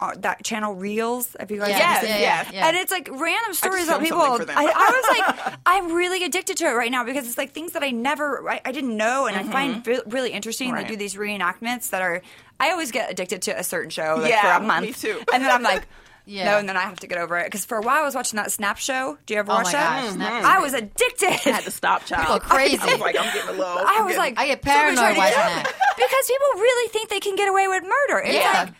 [0.01, 1.35] uh, that channel Reelz.
[1.41, 2.21] Have you guys Yes, seen yeah, it?
[2.21, 2.69] yeah, yeah.
[2.69, 4.21] And it's like random stories about people.
[4.21, 4.59] something for them.
[4.59, 7.73] I, I was like, I'm really addicted to it right now because it's like things
[7.73, 10.73] that I never, I, I didn't know, and I find re- really interesting.
[10.75, 10.89] They Mm-hmm.
[10.89, 12.23] Do these reenactments that are.
[12.61, 15.21] I always get addicted to a certain show like, Yeah, for a me month, too.
[15.33, 15.87] and then I'm like.
[16.29, 16.45] Yeah.
[16.51, 18.17] No, and then I have to get over it because for a while I was
[18.17, 19.17] watching that Snap show.
[19.27, 20.03] Do you ever Oh watch my that?
[20.03, 21.29] gosh, Snap is I was addicted.
[21.29, 22.23] I had to stop, child.
[22.23, 22.79] People are crazy.
[22.83, 23.65] I was like, I'm getting a little.
[23.65, 25.73] I I'm was getting- like, I get so paranoid ready to- watching that.
[25.95, 28.23] because people really think they can get away with murder.
[28.27, 28.53] It's Yeah.
[28.65, 28.75] like,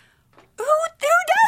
[0.59, 0.65] who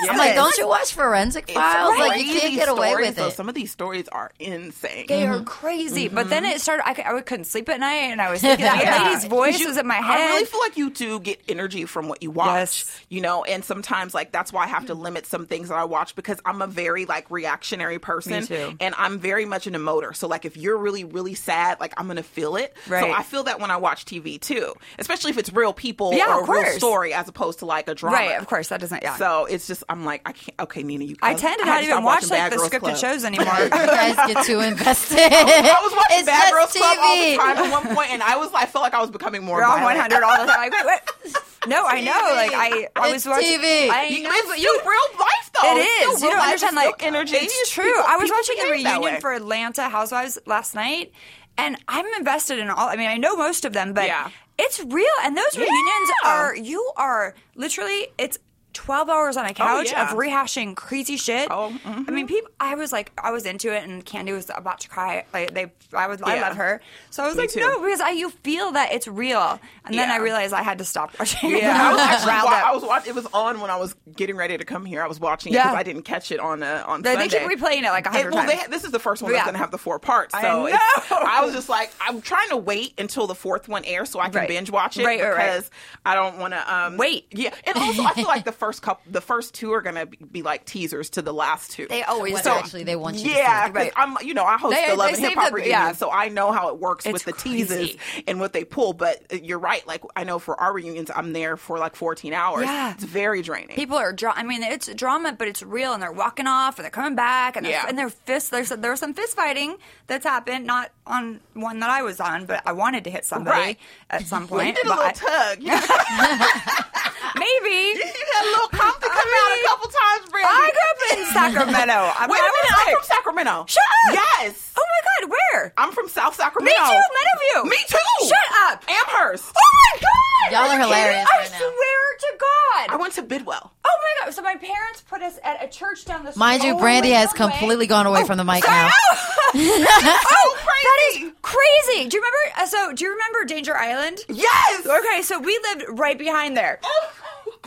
[0.00, 0.12] who does Yeah.
[0.12, 1.98] I'm like, don't you watch Forensic It's Files?
[1.98, 3.26] Like, you can't get away stories, with though.
[3.28, 3.32] it.
[3.34, 5.06] Some of these stories are insane.
[5.08, 5.42] They Mm-hmm.
[5.42, 6.08] are crazy.
[6.08, 6.86] But then it started.
[6.86, 9.68] I, could, I couldn't sleep at night, and I was thinking that lady's voice you-
[9.68, 10.18] was in my head.
[10.20, 12.48] I really feel like you do get energy from what you watch.
[12.58, 13.00] Yes.
[13.08, 15.84] You know, and sometimes like that's why I have to limit some things that I
[15.84, 18.40] watch because I'm a very like reactionary person.
[18.40, 18.76] Me too.
[18.80, 20.14] And I'm very much an emoter.
[20.14, 22.74] So like if you're really, really sad, like I'm gonna feel it.
[22.86, 24.74] So I feel that when I watch TV too.
[24.98, 27.94] Especially if it's real people Yeah, or a real story as opposed to like a
[27.94, 28.16] drama.
[28.16, 29.02] right, of course, that doesn't.
[29.02, 29.16] Yeah.
[29.16, 32.04] So it's just I'm like, I can't okay, Nina, you I tend to not even
[32.04, 32.97] watch like Bad the Girls scripted Club.
[32.99, 33.47] shows anymore.
[33.59, 35.18] you guys get too invested.
[35.18, 37.37] I was watching it's Bad just Girls Club all the TV.
[37.37, 39.66] time at one point, and I was I felt like I was becoming more You're
[39.66, 39.99] on violent.
[39.99, 40.71] 100 all the time.
[40.71, 40.87] Like, wait,
[41.25, 41.37] wait.
[41.68, 42.12] No, I know.
[42.35, 43.59] Like I, I was watching.
[43.61, 43.88] TV.
[43.90, 44.80] I You, know, it's you.
[44.85, 45.76] real life though.
[45.76, 46.23] It It's.
[46.23, 46.76] You don't understand.
[46.76, 47.37] It's Like energy.
[47.37, 47.85] It's true.
[47.85, 51.12] People- I was watching the reunion for Atlanta Housewives last night,
[51.57, 52.88] and I'm invested in all.
[52.88, 54.30] I mean, I know most of them, but Yeah.
[54.59, 55.09] it's real.
[55.25, 56.30] And those reunions Yeah.
[56.30, 56.57] are.
[56.57, 58.09] You are literally.
[58.18, 58.38] It's.
[58.78, 60.08] 12 hours on a couch yeah.
[60.11, 61.49] of rehashing crazy shit.
[61.50, 62.49] Oh, I mean, people.
[62.61, 65.25] I was like, I was into it, and Kandi was about to cry.
[65.32, 66.80] Like they, I was, I love her.
[67.11, 67.61] So I was Me like, too.
[67.61, 70.85] no, because I, you feel that it's real, and then I realized I had to
[70.85, 71.50] stop watching.
[71.56, 73.11] Yeah, I was actually I was watching.
[73.11, 75.02] It was on when I was getting ready to come here.
[75.02, 75.64] I was watching it Yeah.
[75.64, 78.11] because I didn't catch it on uh, on They- they keep replaying it like a
[78.11, 78.62] hundred well, times.
[78.62, 79.38] They, this is the first one Yeah.
[79.38, 80.35] that's going to have the four parts.
[80.35, 80.78] I So know.
[81.26, 84.28] I was just like, I'm trying to wait until the fourth one airs so I
[84.28, 84.49] can Right.
[84.49, 85.47] binge watch it Right, right, right.
[85.56, 85.70] because
[86.06, 87.26] I don't want to um, Wait.
[87.32, 90.06] Yeah, and also I feel like the first couple, the first two are going to
[90.06, 91.87] be, be like teasers to the last two.
[91.88, 92.50] They always do.
[92.50, 93.72] actually they want you Yeah, to see.
[93.72, 93.92] 'cause Right.
[93.96, 95.92] I'm, you know, I host They- the Love and Hip Hop reunion, yeah.
[95.92, 97.64] so I know how it works It's with the crazy.
[97.76, 98.92] teases and what they pull.
[98.92, 99.87] But you're right.
[99.87, 102.64] Like I know for our reunions, I'm there for like 14 hours.
[102.64, 102.92] Yeah.
[102.92, 103.76] it's very draining.
[103.76, 106.85] People are dra- I mean, it's drama, but it's real, and they're walking off, and
[106.85, 107.87] they're coming back, and they're, Yeah.
[107.88, 108.50] and they're fists.
[108.50, 109.76] There's there was some fist fighting
[110.07, 113.61] that's happened, not on one that I was on, but I wanted to hit somebody
[113.61, 113.78] Right.
[114.11, 114.76] at some Well, you point.
[114.76, 116.85] did a little I- tug.
[117.38, 120.48] You, you maybe had a little Compton come out a couple times, Brandi.
[120.48, 121.98] I grew up in Sacramento.
[122.18, 123.54] I Wait mean, a I was minute, I'm like- from Sacramento.
[123.68, 124.14] Shut up!
[124.14, 124.72] Yes.
[124.78, 125.72] Oh my God, where?
[125.76, 126.70] I'm from South Sacramento.
[126.70, 126.92] Me too.
[126.92, 127.70] None of you.
[127.70, 128.26] Me too.
[128.26, 128.84] Shut up.
[128.88, 129.52] Amherst.
[129.56, 130.52] Oh my God!
[130.52, 131.38] Y'all are you hilarious kidding?
[131.38, 131.58] right I now.
[131.58, 132.94] swear to God.
[132.94, 133.72] I went to Bidwell.
[133.84, 134.34] Oh my God!
[134.34, 136.38] So my parents put us at a church down the street.
[136.40, 137.52] Mind you, Oh, Brandi has no way.
[137.52, 138.88] completely gone away from the mic now.
[139.54, 141.24] oh, crazy.
[141.24, 142.08] That is crazy.
[142.08, 142.38] Do you remember?
[142.58, 144.18] Uh, so, do you remember Danger Island?
[144.28, 144.86] Yes.
[144.86, 146.80] Okay, so we lived right behind there.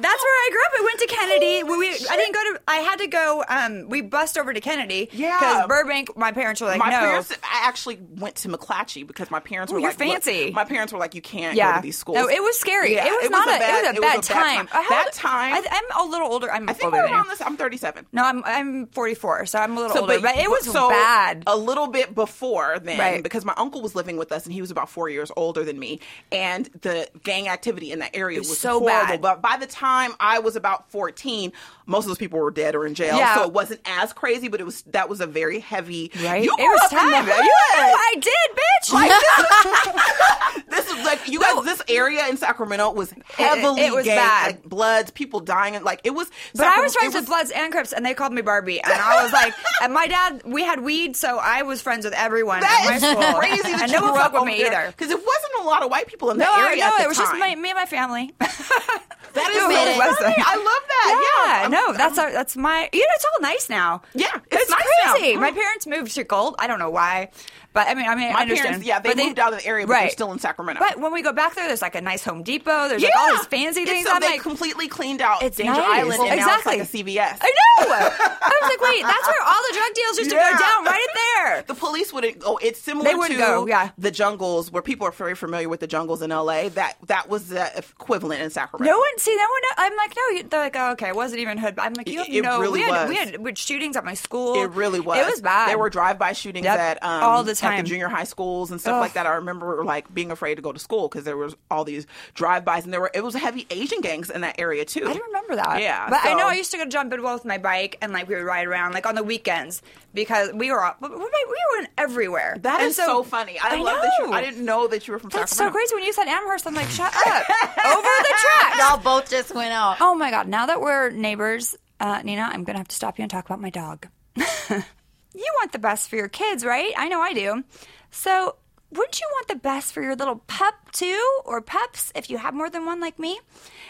[0.02, 0.72] That's where I grew up.
[0.80, 1.64] I went to Kennedy.
[1.64, 2.62] We, we, I didn't go to.
[2.68, 3.44] I had to go.
[3.48, 5.10] Um, we bussed over to Kennedy.
[5.12, 5.38] Yeah.
[5.40, 6.18] because Burbank.
[6.18, 7.00] My parents were like, my no.
[7.00, 10.52] parents, I actually went to McClatchy because my parents Ooh, were you're like, look- fancy.
[10.52, 12.16] my parents were like, you can't yeah, go to these schools.
[12.18, 12.94] No, it was scary.
[12.94, 14.68] Yeah, it was not a, bad, it was a bad time.
[14.72, 16.52] Uh, how That old- time, I, I'm a little older.
[16.52, 17.42] I'm I think older we're around this.
[17.42, 18.06] I'm 37.
[18.12, 20.14] No, I'm I'm 44, so I'm a little older.
[20.20, 21.44] but- But, it was so bad.
[21.48, 23.24] A little bit before then, Right.
[23.24, 25.78] because my uncle was living with us and he was about four years older than
[25.80, 26.00] me,
[26.32, 29.08] and the gang activity in that area was was so horrible.
[29.08, 29.22] bad.
[29.22, 31.52] But by the time I was about 14,
[31.92, 33.36] most of those people were dead or in jail, Yeah.
[33.36, 34.48] so it wasn't as crazy.
[34.48, 36.12] But it was that was a very heavy.
[36.24, 36.44] Right?
[36.44, 37.26] You it grew was up in time.
[37.26, 37.52] the You-.
[37.76, 38.94] I did, bitch.
[38.94, 41.64] Like, this is like you guys.
[41.66, 44.46] This area in Sacramento was heavily it was gang, bad.
[44.48, 46.30] like bloods, people dying, and like it was.
[46.56, 48.82] But I was friends it with Bloods and Crips, and they called me Barbie.
[48.82, 52.14] And I was like, and my dad, we had weed, so I was friends with
[52.14, 53.40] everyone That at my is school.
[53.40, 54.88] crazy that and no one fucked with me either.
[54.88, 56.92] because it wasn't a lot of white people in No, that I area.
[56.98, 58.34] the it was just my, me and my family.
[58.40, 60.36] That is so it.
[60.46, 61.08] I love that.
[61.22, 62.90] Yeah, Yeah, I'm- no, that's our, that's my.
[62.94, 64.02] You know, it's all nice now.
[64.14, 64.82] Yeah, it's, it's nice
[65.14, 65.36] crazy.
[65.36, 65.42] now.
[65.42, 66.56] My parents moved to Galt.
[66.60, 67.30] I don't know why,
[67.74, 68.68] but I mean, I mean, My I understand.
[68.68, 70.80] parents, yeah, they But moved out of the area, but they're still in Sacramento.
[70.80, 72.88] But when we go back there, there's like a nice Home Depot.
[72.90, 74.06] There's yeah, like all these fancy things.
[74.08, 76.00] So I'm they like, completely cleaned out It's Danger nice.
[76.04, 76.78] Island, and Exactly.
[76.78, 77.38] now it's like a CVS.
[77.42, 77.88] I know.
[77.92, 81.08] I was like, wait, that's where all the drug deals used to go down, right
[81.36, 81.64] there.
[81.64, 82.58] The police wouldn't go.
[82.62, 83.90] It's similar They wouldn't to go, yeah.
[83.98, 86.70] the jungles, where people are very familiar with the jungles in LA.
[86.70, 88.92] That that was the equivalent in Sacramento.
[88.92, 89.62] No one, see, no one.
[89.78, 91.80] I'm like, no, they're like, oh, okay, it wasn't even hood.
[91.80, 92.60] I'm like, you have It- no.
[92.60, 94.56] really we had we had we had shootings at my school.
[94.62, 95.18] It really was.
[95.20, 95.70] It was bad.
[95.70, 97.86] There were drive-by shootings Yep, at um, all the at time.
[97.86, 99.00] junior high schools and stuff Ugh.
[99.02, 99.26] like that.
[99.26, 102.84] I remember like being afraid to go to school because there was all these drive-bys,
[102.84, 105.06] and there were it was heavy Asian gangs in that area too.
[105.08, 105.82] I don't remember that.
[105.82, 108.12] Yeah, but I know I used to go to John Bidwell with my bike, and
[108.12, 109.82] like we would ride around like on the weekends
[110.14, 112.58] because we were all- we were, in everywhere.
[112.62, 113.58] That And is so, funny.
[113.62, 114.28] I, love that you.
[114.28, 114.34] know.
[114.34, 116.68] I didn't know that you were from That's so crazy when you said Amherst.
[116.68, 117.50] I'm like, shut up,
[117.86, 118.78] over the track.
[118.80, 119.98] Y'all both just went out.
[120.02, 120.48] Oh my god!
[120.48, 123.62] Now that we're neighbors, uh, Nina, I'm gonna have to stop you and talk about
[123.62, 124.08] my dog.
[124.70, 126.94] you want the best for your kids, right?
[126.98, 127.64] I know I do.
[128.12, 128.56] So,
[128.92, 132.54] wouldn't you want the best for your little pup too, or pups if you have
[132.54, 133.40] more than one like me?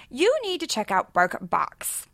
[0.10, 2.08] You need to check out Bark Box.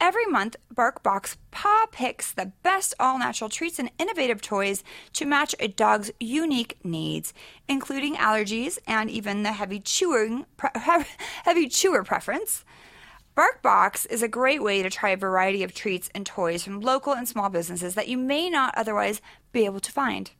[0.00, 4.82] Every month, BarkBox paw picks the best all natural treats and innovative toys
[5.12, 7.34] to match a dog's unique needs,
[7.68, 10.70] including allergies and even the heavy chewing pre-
[11.44, 12.64] heavy chewer preference.
[13.36, 17.12] BarkBox is a great way to try a variety of treats and toys from local
[17.12, 19.20] and small businesses that you may not otherwise
[19.52, 20.30] be able to find.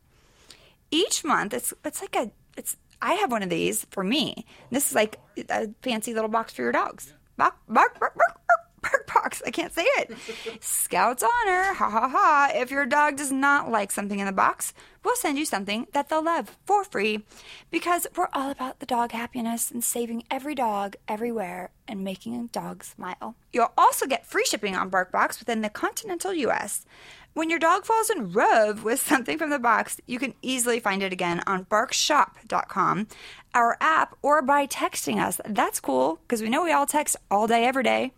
[0.90, 4.46] Each month, it's it's like a it's I have one of these for me.
[4.70, 5.18] This is like
[5.50, 7.12] a fancy little box for your dogs.
[7.36, 8.59] Bark bark bark bark bark.
[8.90, 9.42] Bark box.
[9.46, 10.12] I can't say it.
[10.60, 11.74] Scout's honor.
[11.74, 12.50] Ha ha ha.
[12.54, 14.72] If your dog does not like something in the box,
[15.04, 17.24] we'll send you something that they'll love for free
[17.70, 22.46] because we're all about the dog happiness and saving every dog everywhere and making a
[22.48, 23.34] dog smile.
[23.52, 26.84] You'll also get free shipping on BarkBox within the continental US.
[27.32, 31.00] When your dog falls in love with something from the box, you can easily find
[31.00, 33.06] it again on barkshop.com,
[33.54, 35.40] our app, or by texting us.
[35.46, 38.12] That's cool because we know we all text all day, every day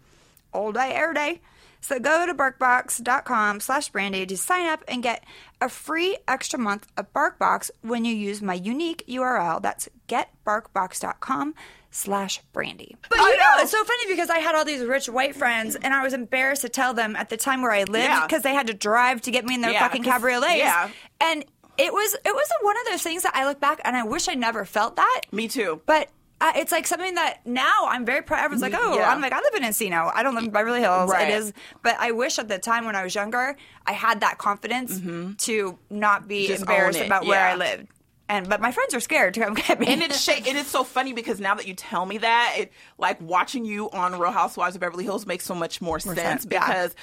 [0.53, 1.41] all day, every day.
[1.81, 5.25] So go to barkbox.com slash brandy to sign up and get
[5.61, 9.61] a free extra month of BarkBox when you use my unique URL.
[9.61, 11.55] That's getbarkbox.com
[11.91, 12.97] slash brandy.
[13.09, 15.93] But you know, it's so funny because I had all these rich white friends and
[15.93, 18.27] I was embarrassed to tell them at the time where I lived Yeah.
[18.27, 20.57] because they had to drive to get me in their Yeah, fucking cabriolets.
[20.59, 20.89] yeah.
[21.21, 21.45] And
[21.79, 24.29] it was it was one of those things that I look back and I wish
[24.29, 25.23] I never felt that.
[25.33, 25.81] Me too.
[25.85, 26.09] But
[26.43, 28.45] uh, it's like something that now I'm very proud.
[28.45, 29.09] Everyone's like, oh, Yeah.
[29.09, 30.11] I'm like, I live in Encino.
[30.13, 31.09] I don't live in Beverly Hills.
[31.09, 31.29] Right.
[31.29, 31.53] It is,
[31.83, 35.01] but I wish at the time when I was younger, I had that confidence
[35.45, 36.53] to not be Mm-hmm.
[36.53, 37.47] Just embarrassed it, about where.
[37.47, 37.87] I lived.
[38.29, 39.87] And but my friends are scared to come get me.
[39.89, 43.21] and it's and it's so funny because now that you tell me that, it like
[43.21, 46.67] watching you on Real Housewives of Beverly Hills makes so much more sense sense, yeah.
[46.67, 46.97] because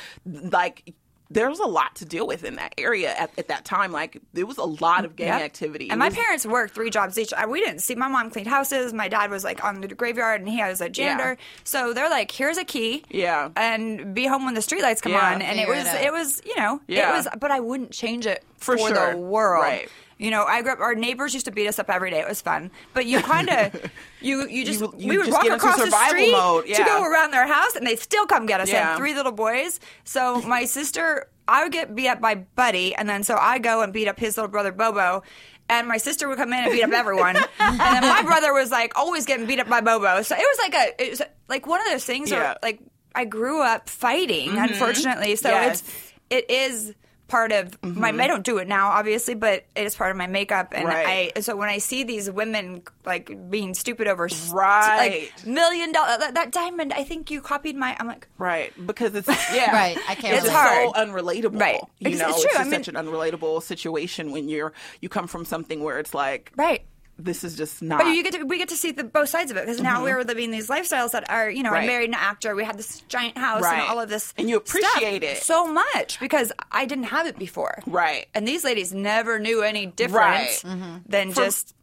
[1.32, 3.92] like was a lot to deal with in that area at, at that time.
[3.92, 5.42] Like there was a lot of gang Yep.
[5.42, 5.89] activity.
[5.89, 7.34] And It my parents worked three jobs each.
[7.34, 7.94] I- We didn't see.
[7.96, 8.94] My mom cleaned houses.
[8.94, 11.38] My dad was like on the graveyard, and he was a janitor.
[11.63, 13.50] So they're like, "Here's a key, Yeah.
[13.56, 15.34] and be home when the streetlights come Yeah.
[15.34, 17.12] on." And it was, it it was, you know, Yeah.
[17.12, 17.28] it was.
[17.39, 19.12] But I wouldn't change it For for, sure.
[19.12, 19.63] the world.
[19.63, 19.89] Right.
[20.19, 20.79] You know, I grew up.
[20.82, 22.19] Our neighbors used to beat us up every day.
[22.19, 23.89] It was fun, but you kind of,
[24.21, 27.03] you you just You- you we would just walk across the street mode, to go
[27.03, 28.69] around their house, and they'd still come get us.
[28.69, 28.89] Yeah.
[28.89, 29.79] had three little boys.
[30.03, 33.82] So my sister, I would get beat up by Buddy, and then so I go
[33.82, 35.23] and beat up his little brother Bobo.
[35.71, 38.71] And my sister would come in and beat up everyone, and then my brother was
[38.71, 40.21] like always getting beat up by Bobo.
[40.23, 42.39] So it was like a, it was like one of those things Yeah.
[42.39, 42.82] where like
[43.15, 44.58] I grew up fighting, mm-hmm.
[44.73, 45.36] unfortunately.
[45.38, 45.82] So Yes.
[45.82, 46.93] it's it is
[47.30, 48.12] part of my.
[48.12, 48.22] Mm-hmm.
[48.22, 50.74] I don't do it now, obviously, but it is part of my makeup.
[50.74, 51.32] And Right.
[51.36, 54.98] I so when I see these women like being stupid over st- Right.
[55.38, 57.96] like million dollar that, that diamond, I think you copied my.
[58.00, 58.28] I'm like.
[58.38, 60.92] Right, because it's yeah, Right, I can't It's relate.
[60.94, 61.80] so unrelatable, Right.
[62.00, 62.52] You It's- know, it's it's, true.
[62.52, 66.13] just I mean- such an unrelatable situation when you're you come from something where it's
[66.13, 66.84] like Right.
[67.21, 67.99] This is just not.
[67.99, 70.03] But you get to we get to see the both sides of it because now
[70.03, 71.73] we're living these lifestyles that are you know Mm-hmm.
[71.75, 71.84] Right.
[71.84, 72.55] I married an actor.
[72.55, 73.79] We had this giant house Right.
[73.82, 75.43] and all of this, And you appreciate it.
[75.43, 77.79] so much because I didn't have it before.
[77.86, 78.27] Right.
[78.34, 81.01] And these ladies never knew any different Right.
[81.08, 81.75] than For- just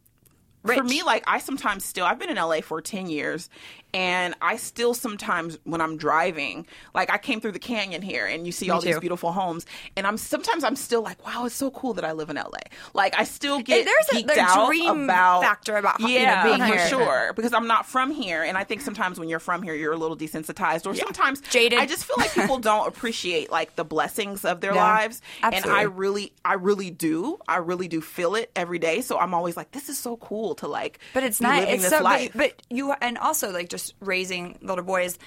[0.63, 0.77] rich.
[0.79, 3.49] For me, like I sometimes still I've been in LA for ten years,
[3.97, 8.45] and I still sometimes when I'm driving, like I came through the canyon here, and
[8.45, 11.71] you see all these beautiful homes, and I'm sometimes I'm still like, wow, it's so
[11.71, 12.59] cool that I live in LA.
[12.93, 16.13] Like I still get there's a- geeked the out dream about factor about, you know,
[16.13, 16.87] yeah, being for here.
[16.89, 19.93] sure because I'm not from here, and I think sometimes when you're from here, you're
[19.93, 21.79] a little desensitized, or sometimes Jaded.
[21.79, 25.65] I just feel like people don't appreciate like the blessings of their Yeah, lives, and.
[25.65, 29.01] I really, I really do, I really do feel it every day.
[29.01, 31.63] So I'm always like, this is so cool to like, but it's not.
[31.63, 31.97] It's this so.
[31.99, 32.31] But, life.
[32.35, 35.17] but you and also like just raising little boys,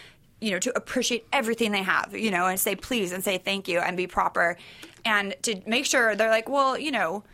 [0.40, 3.68] you know, to appreciate everything they have, you know, and say please and say thank
[3.68, 4.56] you and be proper,
[5.04, 7.24] and to make sure they're like, well, you know.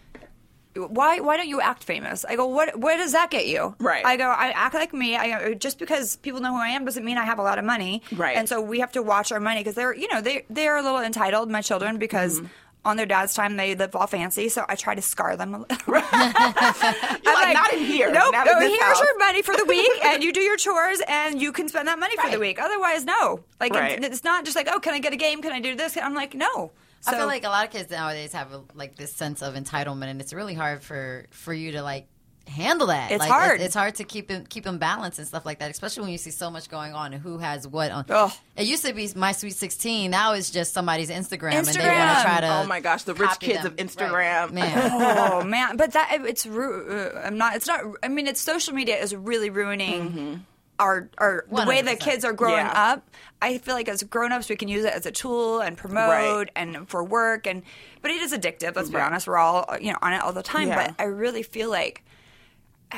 [0.78, 2.26] Why why don't you act famous?
[2.26, 3.74] I go, what what does that get you?
[3.78, 4.04] Right.
[4.04, 5.16] I go, I act like me.
[5.16, 7.64] I just because people know who I am doesn't mean I have a lot of
[7.64, 8.02] money.
[8.14, 8.36] Right.
[8.36, 10.82] And so we have to watch our money because they're you know they they're a
[10.82, 12.46] little entitled, my children, because Mm-hmm.
[12.86, 15.58] On their dad's time they live all fancy, so I try to scar them a
[15.58, 15.76] little.
[15.86, 18.10] You're like, not in here.
[18.12, 18.32] Nope.
[18.32, 21.02] not in no, here's house." your money for the week, and you do your chores,
[21.08, 22.58] and you can spend that money for the week.
[22.60, 23.40] Otherwise, no.
[23.60, 23.98] Like Right.
[23.98, 25.42] it's, it's not just like, oh, can I get a game?
[25.42, 25.96] Can I do this?
[25.96, 26.70] I'm like, no.
[27.08, 30.06] I feel like a lot of kids nowadays have a, like this sense of entitlement,
[30.06, 32.08] and it's really hard for for you to like
[32.48, 33.10] handle that.
[33.10, 33.60] It's Like, hard.
[33.60, 36.18] It's hard to keep them keep them balanced and stuff like that, especially when you
[36.18, 38.04] see so much going on and who has what on.
[38.08, 38.32] Ugh.
[38.56, 40.10] It used to be my sweet sixteen.
[40.10, 42.16] Now it's just somebody's Instagram, and they want Instagram.
[42.16, 42.48] to try to.
[42.62, 43.72] Oh my gosh, the rich kids them.
[43.72, 44.12] of Instagram.
[44.44, 44.52] Right.
[44.52, 44.90] Man.
[45.32, 47.56] oh man, but that it's ru- uh, I'm not.
[47.56, 47.82] It's not.
[48.02, 50.44] I mean, it's social media is really ruining.
[50.78, 52.00] Our, our the way that 100%.
[52.00, 52.92] kids are growing Yeah.
[52.92, 53.08] up,
[53.40, 56.48] I feel like as grown-ups we can use it as a tool and promote Right.
[56.54, 57.62] and for work and
[58.02, 58.76] but it is addictive.
[58.76, 60.68] Let's be honest, we're all you know on it all the time.
[60.68, 60.88] Yeah.
[60.88, 62.04] But I really feel like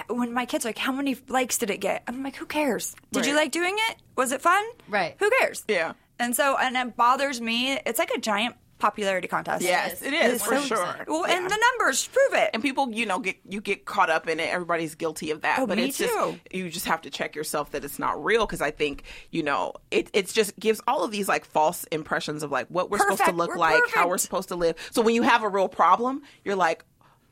[0.08, 2.94] when my kids are like, "How many likes did it get?" I'm like, "Who cares?
[3.12, 3.96] Did you like doing it?
[4.16, 4.62] Was it fun?
[4.88, 5.16] Right.
[5.18, 5.92] Who cares?" Yeah.
[6.18, 7.72] And so and it bothers me.
[7.86, 9.64] It's like a giant popularity contest.
[9.64, 11.04] Yes, it is for sure.
[11.08, 12.50] Well, and the numbers prove it.
[12.54, 15.58] and people you know get you get caught up in it everybody's guilty of that
[15.58, 16.04] Oh, but me it's too.
[16.06, 19.42] just you just have to check yourself that it's not real because i think you
[19.42, 22.98] know it it's just gives all of these like false impressions of like what we're
[22.98, 25.48] supposed to look We're like how we're supposed to live so when you have a
[25.48, 26.84] real problem you're like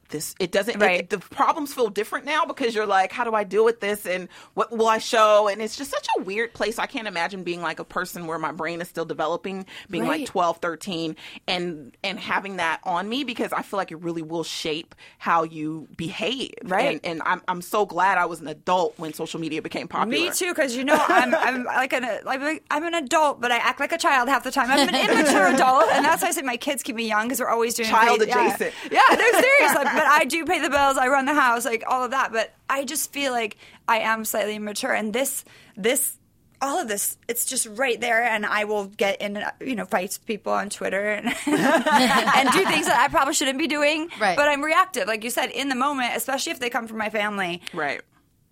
[0.09, 1.01] this it doesn't Right.
[1.01, 4.07] it, the problems feel different now because you're like how do i deal with this
[4.07, 7.42] and what will i show and it's just such a weird place i can't imagine
[7.42, 10.27] being like a person where my brain is still developing being like Right.
[10.27, 11.16] 12 13
[11.49, 15.42] and and having that on me because i feel like it really will shape how
[15.42, 16.95] you behave Right.
[16.95, 20.07] and, and I'm, I'm so glad i was an adult when social media became popular
[20.27, 23.57] Me too, because you know I'm I'm like an like I'm an adult, but I
[23.57, 24.71] act like a child half the time.
[24.71, 27.38] I'm an immature adult, and that's why I say my kids keep me young because
[27.38, 28.47] they're always doing Child crazy- yeah.
[28.55, 28.75] adjacent.
[28.90, 29.75] Yeah, they're serious.
[29.75, 30.96] Like, but I do pay the bills.
[30.96, 32.32] I run the house, like all of that.
[32.32, 33.56] But I just feel like
[33.88, 35.44] I am slightly immature, and this
[35.76, 36.16] this.
[36.62, 40.18] All of this, it's just right there, and I will get in, you know, fights
[40.18, 44.09] with people on Twitter and, and do things that I probably shouldn't be doing.
[44.18, 44.35] Right.
[44.35, 47.11] But I'm reactive, like you said, in the moment, especially if they come from my
[47.11, 47.61] family.
[47.74, 48.00] right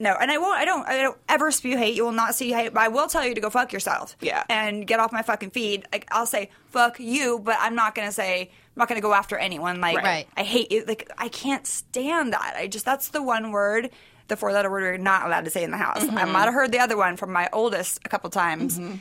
[0.05, 0.59] No, and I won't.
[0.59, 0.87] I don't.
[0.87, 1.95] I don't ever spew hate.
[1.97, 4.17] You will not see hate, but I will tell you to go fuck yourself.
[4.21, 4.45] Yeah.
[4.49, 5.87] and get off my fucking feed.
[5.93, 8.51] Like I'll say fuck you, but I'm not gonna say.
[8.77, 9.81] I'm not gonna go after anyone.
[9.81, 10.27] Like Right.
[10.37, 10.85] I hate you.
[10.87, 12.55] Like I can't stand that.
[12.57, 13.91] I just that's the one word,
[14.29, 16.03] the four letter word we're not allowed to say in the house.
[16.03, 16.19] Mm-hmm.
[16.19, 18.79] I might have heard the other one from my oldest a couple times.
[18.79, 18.97] Mm-hmm.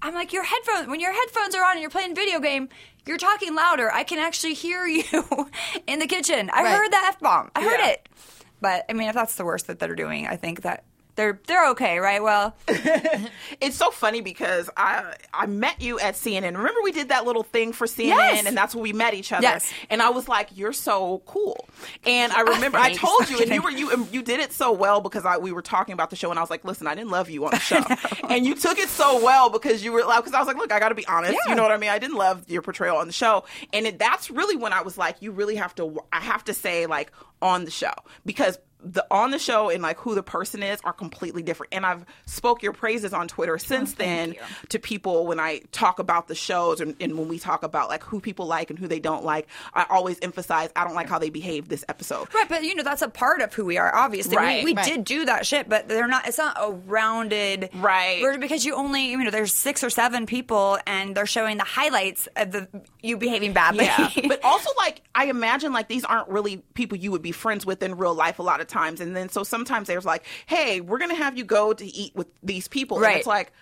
[0.00, 0.86] I'm like your headphones.
[0.86, 2.68] When your headphones are on and you're playing video game,
[3.04, 3.90] you're talking louder.
[3.92, 5.02] I can actually hear you
[5.88, 6.48] in the kitchen.
[6.54, 6.70] I Right.
[6.76, 7.50] heard the f bomb.
[7.56, 7.88] I heard Yeah.
[7.88, 8.08] it.
[8.60, 10.84] But I mean, if that's the worst that they're doing, I think that
[11.18, 12.22] they're they're okay, right?
[12.22, 12.54] Well,
[13.60, 16.56] it's so funny because I I met you at CNN.
[16.56, 18.46] Remember we did that little thing for CNN, Yes.
[18.46, 19.42] and that's when we met each other.
[19.42, 19.70] Yes.
[19.90, 21.68] And I was like, "You're so cool."
[22.06, 24.70] And I remember I told you, and you were you um, you did it so
[24.70, 26.94] well because I we were talking about the show, and I was like, "Listen, I
[26.94, 27.82] didn't love you on the show,"
[28.30, 30.70] and you took it so well because you were like, because I was like, "Look,
[30.72, 31.50] I got to be honest." Yeah.
[31.50, 31.90] You know what I mean?
[31.90, 34.96] I didn't love your portrayal on the show, and it, that's really when I was
[34.96, 37.10] like, "You really have to." I have to say like
[37.42, 37.92] on the show
[38.24, 41.74] because the on the show and like who the person is are completely different.
[41.74, 44.40] And I've spoke your praises on Twitter oh, since then you.
[44.68, 48.04] to people when I talk about the shows and, and when we talk about like
[48.04, 49.48] who people like and who they don't like.
[49.74, 52.32] I always emphasize I don't like how they behave this episode.
[52.34, 53.92] right, but you know that's a part of who we are.
[53.94, 54.62] Obviously, Right.
[54.64, 54.86] we, we Right.
[54.86, 56.28] did do that shit, but they're not.
[56.28, 58.22] It's not a rounded Right.
[58.38, 62.28] Because you only you know there's six or seven people, and they're showing the highlights
[62.36, 62.68] of the
[63.02, 63.86] you behaving badly.
[63.86, 67.66] Yeah, but also like I imagine like these aren't really people you would be friends
[67.66, 70.80] with in real life a lot of times, and then so sometimes there's like, hey,
[70.80, 73.08] we're gonna have you go to eat with these people, Right.
[73.10, 73.52] and it's like.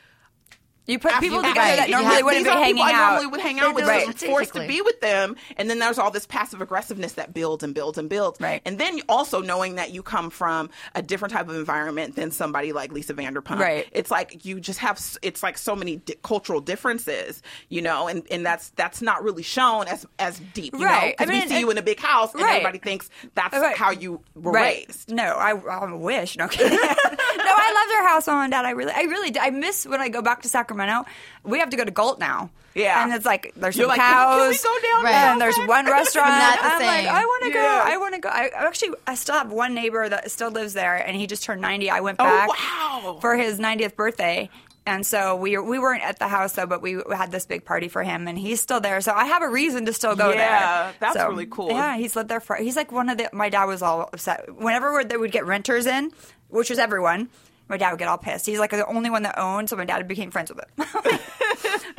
[0.87, 1.91] You put people together that Right.
[1.91, 3.07] normally wouldn't be hanging I out.
[3.13, 3.89] normally would hang out with.
[3.89, 7.35] it so forced to be with them, and then there's all this passive aggressiveness that
[7.35, 8.41] builds and builds and builds.
[8.41, 8.63] Right.
[8.65, 12.73] And then also knowing that you come from a different type of environment than somebody
[12.73, 13.59] like Lisa Vanderpump.
[13.59, 13.87] Right.
[13.93, 15.01] It's like you just have.
[15.23, 19.43] It's like so many di- cultural differences, you know, and and that's that's not really
[19.43, 20.91] shown as as deep, you Right.
[20.93, 22.51] know, I because mean, we see and- you in a big house, and Right.
[22.57, 23.77] everybody thinks that's Right.
[23.77, 24.85] how you were right.
[24.89, 25.11] raised.
[25.11, 26.37] No, I, I wish.
[26.37, 26.79] No, kidding.
[26.81, 28.65] no, I loved our house, mom and dad.
[28.65, 29.39] I really, I really.
[29.39, 31.05] I miss when I go back to Sacramento.
[31.45, 32.51] We have to go to Galt now.
[32.75, 33.03] Yeah.
[33.03, 34.39] and it's like there's You're some like, can cows.
[34.63, 35.13] can we go down Right.
[35.13, 35.33] there?
[35.33, 36.29] And there's one restaurant.
[36.29, 37.07] Not the I'm like.
[37.07, 37.83] I want to go.
[37.85, 38.29] I want to go.
[38.29, 41.63] I actually, I still have one neighbor that still lives there, and he just turned
[41.63, 41.89] 90.
[41.91, 43.19] I went Oh, back wow.
[43.23, 44.51] for his 90th birthday.
[44.89, 47.89] And so we we weren't at the house though, but we had this big party
[47.89, 49.01] for him, and he's still there.
[49.01, 50.37] So I have a reason to still go there.
[50.39, 51.71] Yeah, that's So, really cool.
[51.71, 52.55] Yeah, he's lived there for.
[52.55, 53.29] He's like one of the.
[53.33, 56.13] My dad was all upset whenever they would get renters in,
[56.49, 57.29] which was everyone.
[57.69, 58.47] My dad would get all pissed.
[58.47, 61.19] He's like the only one that owned, so my dad became friends with him.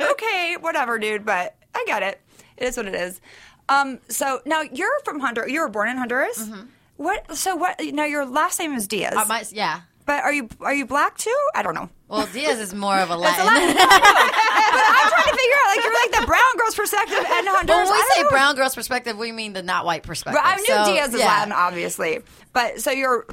[0.00, 1.26] okay, whatever, dude.
[1.26, 2.20] But I get it.
[2.56, 3.20] It is what it is.
[3.68, 3.98] Um.
[4.08, 5.52] So now you're from Honduras.
[5.52, 6.50] You were born in Honduras.
[6.96, 7.36] What?
[7.36, 7.78] So what?
[7.80, 9.14] Now your last name is Diaz.
[9.14, 9.82] Uh, my, yeah.
[10.06, 11.36] but are you are you black too?
[11.54, 11.90] I don't know.
[12.08, 13.44] Well, Diaz is more of a It's a Latin.
[13.46, 13.76] Latin.
[13.76, 17.66] but I'm trying to figure out, like, you're like the brown girl's perspective and Honduras.
[17.66, 18.30] But when we say know.
[18.30, 20.40] brown girl's perspective, we mean the not white perspective.
[20.42, 21.26] But I knew So, Diaz is yeah.
[21.26, 22.20] Latin, obviously.
[22.52, 23.26] But so you're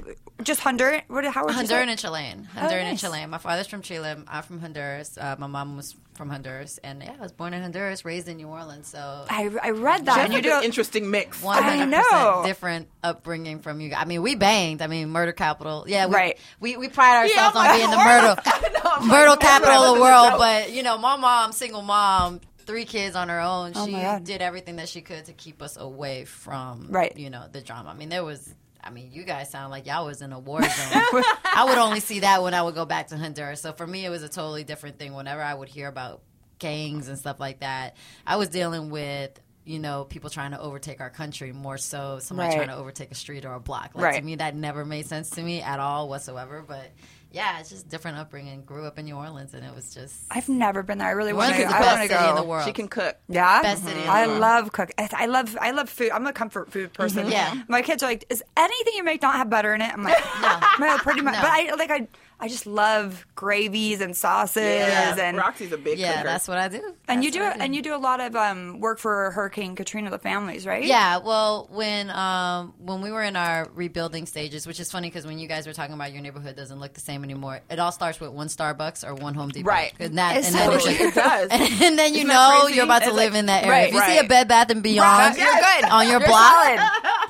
[0.43, 1.03] just Honduran?
[1.07, 1.25] What?
[1.25, 1.73] How would you say?
[1.73, 2.47] Honduran and Chilean.
[2.53, 3.01] Honduran and nice.
[3.01, 3.29] Chilean.
[3.29, 4.15] My father's from Chile.
[4.27, 5.17] I'm from Honduras.
[5.17, 8.37] Uh, my mom was from Honduras, and yeah, I was born in Honduras, raised in
[8.37, 8.87] New Orleans.
[8.87, 10.17] So I, I read that.
[10.19, 11.41] And you like do an interesting mix.
[11.41, 12.03] one I hundred know.
[12.03, 13.89] percent different upbringing from you.
[13.89, 13.99] guys.
[14.01, 14.81] I mean, we banged.
[14.81, 15.85] I mean, murder capital.
[15.87, 16.37] Yeah, we, Right.
[16.59, 18.35] We we pride ourselves I'm on being the murder
[18.73, 20.33] the- I'm murder like, capital of the world.
[20.37, 22.41] But you know, my mom, single mom.
[22.65, 23.73] Three kids on her own.
[23.75, 23.91] Oh she
[24.23, 27.15] did everything that she could to keep us away from, Right.
[27.15, 27.91] You know, the drama.
[27.91, 28.53] I mean, there was.
[28.83, 30.69] I mean, you guys sound like y'all was in a war zone.
[30.71, 33.61] I would only see that when I would go back to Honduras.
[33.61, 35.13] So for me, it was a totally different thing.
[35.13, 36.21] Whenever I would hear about
[36.59, 41.01] gangs and stuff like that, I was dealing with you know people trying to overtake
[41.01, 42.55] our country more so somebody Right.
[42.65, 43.91] trying to overtake a street or a block.
[43.95, 44.15] Like Right.
[44.19, 46.63] to me, that never made sense to me at all whatsoever.
[46.67, 46.91] But
[47.35, 48.63] yeah, it's just different upbringing.
[48.63, 51.07] Grew up in New Orleans, and it was just I've never been there.
[51.07, 51.61] I really want to.
[51.61, 52.29] is the I want to city go.
[52.29, 52.65] in the world.
[52.65, 53.17] She can cook.
[53.27, 54.39] Yeah, Best city in the I world.
[54.39, 54.91] love cook.
[54.97, 55.57] I, I love.
[55.59, 56.11] I love food.
[56.11, 57.23] I'm a comfort food person.
[57.23, 57.31] Mm-hmm.
[57.31, 57.63] Yeah.
[57.67, 60.17] my kids are like, "Is anything you make not have butter in it?" I'm like,
[60.41, 60.59] No.
[60.79, 61.33] no, pretty much.
[61.35, 61.41] No.
[61.41, 62.07] But I like I.
[62.45, 65.15] I just love gravies and sauces Yeah.
[65.19, 66.23] and Rocsi's a big yeah, cooker.
[66.25, 66.93] that's what I do.
[67.07, 69.31] and you That's do what I and you do a lot of um, work for
[69.31, 70.83] Hurricane Katrina, the families, right?
[70.83, 75.25] Yeah, well, when um, when we were in our rebuilding stages, which is funny because
[75.25, 77.61] when you guys were talking about your neighborhood doesn't look the same anymore.
[77.69, 79.93] It all starts with one Starbucks or one Home Depot, Right.
[79.99, 81.49] And, that, It's and, then totally- it's it does.
[81.81, 82.75] and then you Isn't that know crazy?
[82.75, 83.71] you're about to It's live like- in that area.
[83.71, 84.29] right, if you see a right.
[84.29, 85.85] Bed Bath and Beyond, You're good.
[85.85, 86.53] on your You're block.
[86.53, 86.79] solid.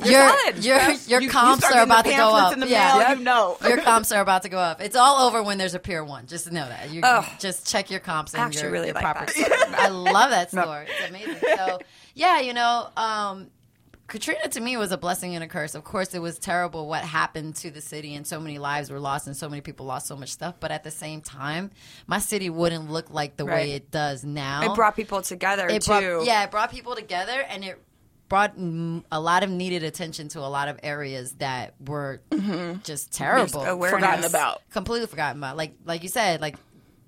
[0.06, 0.66] You're Your solid.
[0.66, 2.54] your your You- you comps start are getting the about to go pamphlets up.
[2.54, 3.58] in the yeah, mail, you know.
[3.66, 4.82] your comps are about to go up.
[4.82, 6.26] It's all over when there's a Pier One.
[6.28, 6.90] Just know that.
[6.92, 7.26] You Ugh.
[7.40, 9.26] just check your comps and your, really your like proper.
[9.26, 9.76] that.
[9.78, 10.86] I love that store.
[10.88, 11.38] It's amazing.
[11.56, 11.80] So
[12.16, 13.48] yeah, you know, um,
[14.08, 15.74] Katrina to me was a blessing and a curse.
[15.74, 19.00] Of course, it was terrible what happened to the city, and so many lives were
[19.00, 20.56] lost, and so many people lost so much stuff.
[20.60, 21.72] But at the same time,
[22.06, 23.54] my city wouldn't look like the Right.
[23.54, 24.62] way it does now.
[24.72, 25.88] It brought people together It too.
[25.90, 27.82] brought, yeah, it brought people together, and it
[28.30, 32.80] brought a lot of needed attention to a lot of areas that were mm-hmm.
[32.84, 33.62] just terrible.
[33.62, 34.62] Forgotten about.
[34.72, 35.58] completely forgotten about.
[35.58, 36.56] Like like you said, like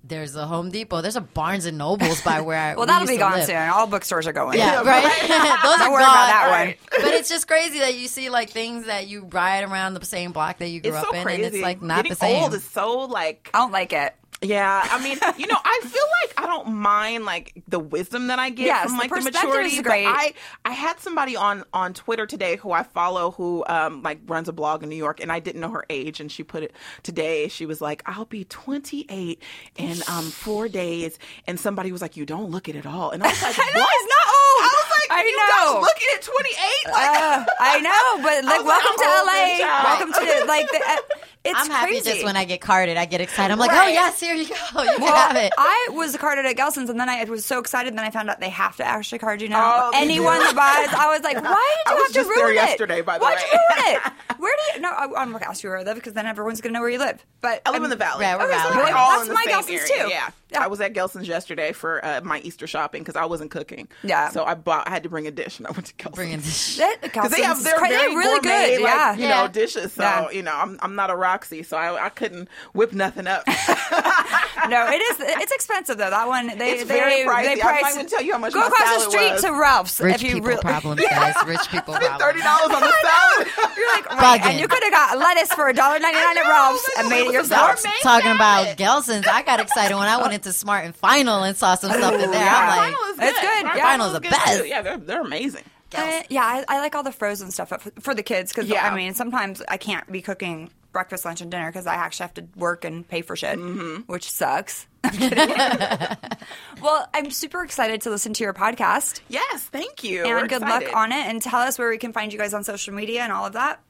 [0.04, 3.08] there's a Home Depot, there's a Barnes and Nobles by where I Well, we that'll
[3.08, 3.44] be gone live.
[3.44, 3.56] soon.
[3.56, 4.58] All bookstores are going.
[4.58, 5.02] Yeah, right.
[5.62, 6.14] Those Don't are worry gone.
[6.14, 6.74] about that one.
[7.02, 10.32] But it's just crazy that you see like things that you ride around the same
[10.32, 11.44] block that you grew It's up so in, crazy.
[11.44, 12.42] and it's like not Getting the same.
[12.44, 14.14] old is so like I don't like it.
[14.40, 18.38] Yeah, I mean, you know, I feel like I don't mind like the wisdom that
[18.38, 19.70] I get Yes, from like the, perspective maturity.
[19.70, 20.06] is but great.
[20.06, 20.32] I
[20.64, 24.52] I had somebody on on Twitter today who I follow who um like runs a
[24.52, 26.72] blog in New York, and I didn't know her age, and she put it
[27.02, 27.48] today.
[27.48, 29.42] She was like, "I'll be 28
[29.76, 33.24] in um four days," and somebody was like, "You don't look it at all," and
[33.24, 34.62] I was like, I know "What?" it's not old.
[34.62, 35.72] I was like, I "You know.
[35.72, 39.82] don't look at 28." Like, Uh, I know, but like, was like, welcome to LA.
[39.82, 40.80] Welcome to like the.
[40.86, 40.96] Uh,
[41.44, 42.10] it's I'm happy crazy.
[42.10, 43.52] just when I get carded, I get excited.
[43.52, 45.52] I'm like, oh yes, here you go, you Well, have it.
[45.56, 47.92] I was carded at Gelson's, and then I was so excited.
[47.94, 49.88] Then I found out they have to actually card you now.
[49.88, 52.28] Oh, Anyone that buys, I was like, "Why did I you was have to just
[52.28, 53.42] there ruin it yesterday, by the Why'd way.
[53.52, 54.12] you ruin it?
[54.38, 54.80] Where do you?
[54.82, 56.80] No, I, I'm not gonna ask you where I live because then everyone's gonna know
[56.80, 57.24] where you live.
[57.40, 58.24] But I live in I'm- the valley.
[58.24, 58.76] Yeah, we're Okay, so valley.
[58.76, 60.04] We're like, all that's in the my same Gelson's area.
[60.04, 60.08] too.
[60.10, 60.30] Yeah.
[60.50, 60.62] Yeah.
[60.62, 63.88] I was at Gelson's yesterday for uh, my Easter shopping because I wasn't cooking.
[64.02, 64.30] Yeah.
[64.30, 64.86] So I bought.
[64.88, 66.14] I had to bring a dish, and I went to Gelson's.
[66.16, 66.78] Bring a dish.
[67.02, 68.82] because they have they're very really gourmet, good.
[68.82, 69.42] like, yeah, you Yeah.
[69.42, 69.92] know, dishes.
[69.92, 70.30] So Yeah.
[70.30, 73.44] you know, I'm I'm not a Rocsi, so I I couldn't whip nothing up.
[74.68, 75.16] no, it is.
[75.20, 76.10] It's expensive though.
[76.10, 77.44] That one, they It's they, very pricey.
[77.56, 79.42] They I'm not gonna tell you how much Go my across the street was.
[79.42, 80.60] to Ralph's Rich if you people really.
[80.62, 81.34] problems, guys.
[81.46, 82.20] Rich people problems.
[82.22, 83.48] Thirty dollars on the salad.
[83.76, 84.50] You're like, wait, Bugging.
[84.50, 87.82] and you could have got lettuce for $1.99 at Ralph's and made it yourself.
[87.82, 88.76] gourmet Talking about.
[88.76, 92.14] Gelson's, I got excited when I went into Smart and Final and saw some stuff
[92.14, 92.40] in there.
[92.40, 92.68] yeah.
[92.70, 93.28] I'm like, good.
[93.28, 93.64] It's good.
[93.66, 93.82] My Yeah.
[93.82, 94.66] Final's is the best.
[94.68, 95.64] Yeah, they're they're amazing.
[95.96, 98.86] Uh, yeah, I, I like all the frozen stuff for, for the kids because Yeah.
[98.90, 102.34] I mean sometimes I can't be cooking breakfast, lunch, and dinner because I actually have
[102.34, 103.58] to work and pay for shit,
[104.06, 104.86] which sucks.
[105.04, 105.38] I'm kidding.
[106.82, 110.20] well, I'm super excited to listen to your podcast Yes, thank you.
[110.24, 110.86] and We're good excited.
[110.86, 111.26] luck on it.
[111.26, 113.52] And tell us where we can find you guys on social media and all of
[113.54, 113.80] that.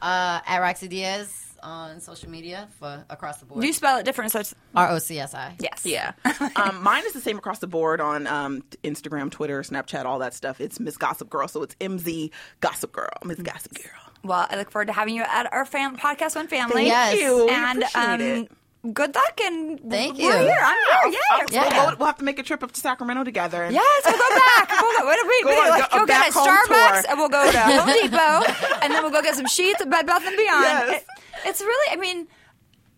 [0.00, 3.60] uh, at Rocsi Diaz on social media for across the board.
[3.62, 4.30] Do you spell it different?
[4.30, 5.56] So it's R O C S I.
[5.58, 6.12] yes, Yeah.
[6.56, 10.34] um, mine is the same across the board on um, Instagram, Twitter, Snapchat, all that
[10.34, 10.60] stuff.
[10.60, 11.48] It's Miss Gossip Girl.
[11.48, 13.08] So it's MZ Gossip Girl.
[13.24, 14.07] Miss Gossip Girl.
[14.24, 16.86] Well, I look forward to having you at our fam- podcast one family.
[16.86, 17.18] Yes.
[17.18, 17.48] you.
[17.48, 20.30] And um, good luck and Thank we're you.
[20.46, 20.58] here.
[20.62, 21.12] I'm here.
[21.12, 21.18] Yeah.
[21.30, 21.86] I'll- Yeah.
[21.88, 23.62] We'll, we'll have to make a trip up to Sacramento together.
[23.64, 24.70] and- Yes, we'll go back.
[24.82, 26.66] We'll go, wait, wait, Go wait, on, like, go- go get a Starbucks,
[27.02, 27.10] tour.
[27.10, 30.06] and we'll go to Home Depot, and then we'll go get some sheets at Bed
[30.06, 30.62] Bath and Beyond.
[30.64, 31.02] Yes.
[31.02, 31.06] It-
[31.46, 32.26] it's really, I mean,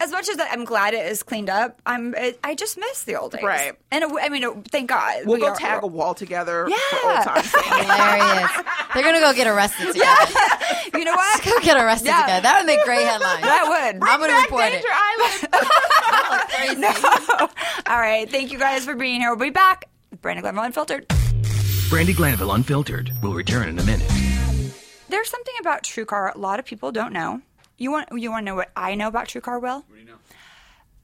[0.00, 3.16] as much as I'm glad it is cleaned up, I'm, it, I just miss the
[3.16, 3.42] old days.
[3.42, 3.74] Right.
[3.90, 5.26] And it, I mean, it, thank God.
[5.26, 6.76] We'll we go are- tag a wall together Yeah.
[6.90, 8.50] for old times' Hilarious.
[8.94, 10.32] They're gonna go get arrested together.
[10.98, 11.44] You know what?
[11.44, 12.22] Go get arrested Yeah.
[12.22, 12.42] together.
[12.42, 13.42] That would make great headlines.
[13.42, 14.02] That would.
[14.02, 14.84] I'm gonna Back report it.
[14.84, 16.48] Island.
[16.50, 17.52] crazy.
[17.86, 18.28] All right.
[18.30, 19.30] Thank you guys for being here.
[19.30, 19.88] We'll be back.
[20.16, 21.08] Brandi Glanville Unfiltered.
[21.08, 24.10] Brandi Glanville Unfiltered will return in a minute.
[25.08, 27.40] There's something about TrueCar a lot of people don't know.
[27.80, 29.76] You want you want to know what I know about TrueCar, Will?
[29.76, 30.18] What do you know?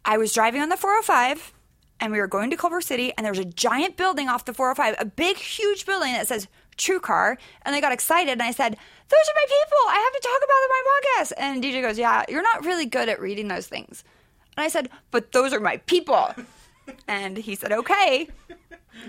[0.05, 1.55] I was driving on the 405
[1.99, 4.53] and we were going to Culver City and there was a giant building off the
[4.53, 8.73] 405, a big huge building that says TrueCar, and I got excited and I said,
[8.75, 9.79] "Those are my people.
[9.89, 12.67] I have to talk about them on my podcast." And DJ goes, "Yeah, you're not
[12.67, 14.05] really good at reading those things."
[14.55, 16.35] And I said, "But those are my people."
[17.09, 18.29] and he said, "Okay."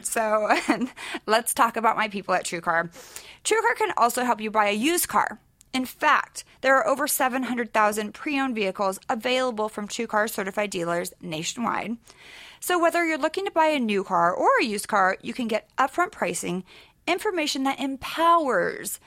[0.01, 0.57] So
[1.25, 2.89] let's talk about my people at TrueCar.
[3.43, 5.39] TrueCar can also help you buy a used car.
[5.73, 11.97] In fact, there are over 700,000 pre owned vehicles available from TrueCar certified dealers nationwide.
[12.59, 15.47] So, whether you're looking to buy a new car or a used car, you can
[15.47, 16.63] get upfront pricing,
[17.05, 18.99] information that empowers,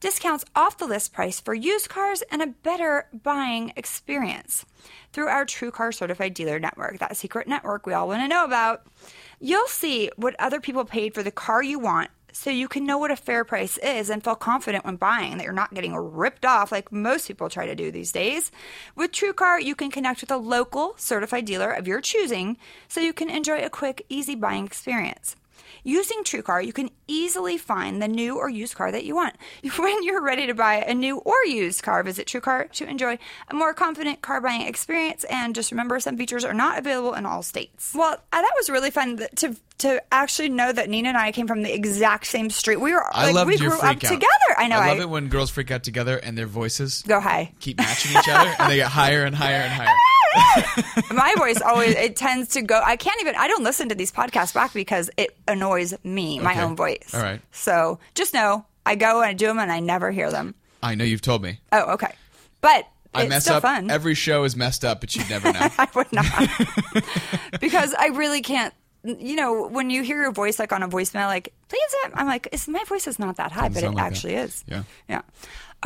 [0.00, 4.66] discounts off the list price for used cars, and a better buying experience
[5.12, 8.86] through our TrueCar certified dealer network, that secret network we all want to know about.
[9.40, 12.98] You'll see what other people paid for the car you want so you can know
[12.98, 16.44] what a fair price is and feel confident when buying that you're not getting ripped
[16.44, 18.52] off like most people try to do these days.
[18.94, 22.58] With TrueCar, you can connect with a local certified dealer of your choosing
[22.88, 25.34] so you can enjoy a quick, easy buying experience.
[25.86, 29.36] Using TrueCar, you can easily find the new or used car that you want.
[29.78, 33.18] When you're ready to buy a new or used car, visit TrueCar to enjoy
[33.48, 35.22] a more confident car buying experience.
[35.30, 37.92] And just remember, some features are not available in all states.
[37.94, 41.46] Well, uh, that was really fun to to actually know that Nina and I came
[41.46, 42.80] from the exact same street.
[42.80, 44.00] We were I like loved we your grew up out.
[44.00, 44.50] together.
[44.56, 44.78] I know.
[44.78, 47.52] I love it when girls freak out together and their voices Go high.
[47.60, 49.94] keep matching each other and they get higher and higher and higher.
[51.12, 54.12] my voice always it tends to go i can't even i don't listen to these
[54.12, 56.62] podcasts back because it annoys me my Okay.
[56.62, 57.40] own voice All right.
[57.52, 60.94] so just know i go and i do them and i never hear them I
[60.94, 61.60] know you've told me.
[61.72, 62.14] oh okay
[62.60, 63.62] but I it's mess still up.
[63.62, 65.68] fun Every show is messed up, but you'd never know.
[65.78, 66.26] i would not
[67.60, 68.74] because i really can't
[69.04, 72.26] you know when you hear your voice like on a voicemail like please uh," i'm
[72.26, 74.12] like is my voice is not that high Doesn't but it sound like that.
[74.12, 74.82] actually is Yeah.
[75.08, 75.22] yeah.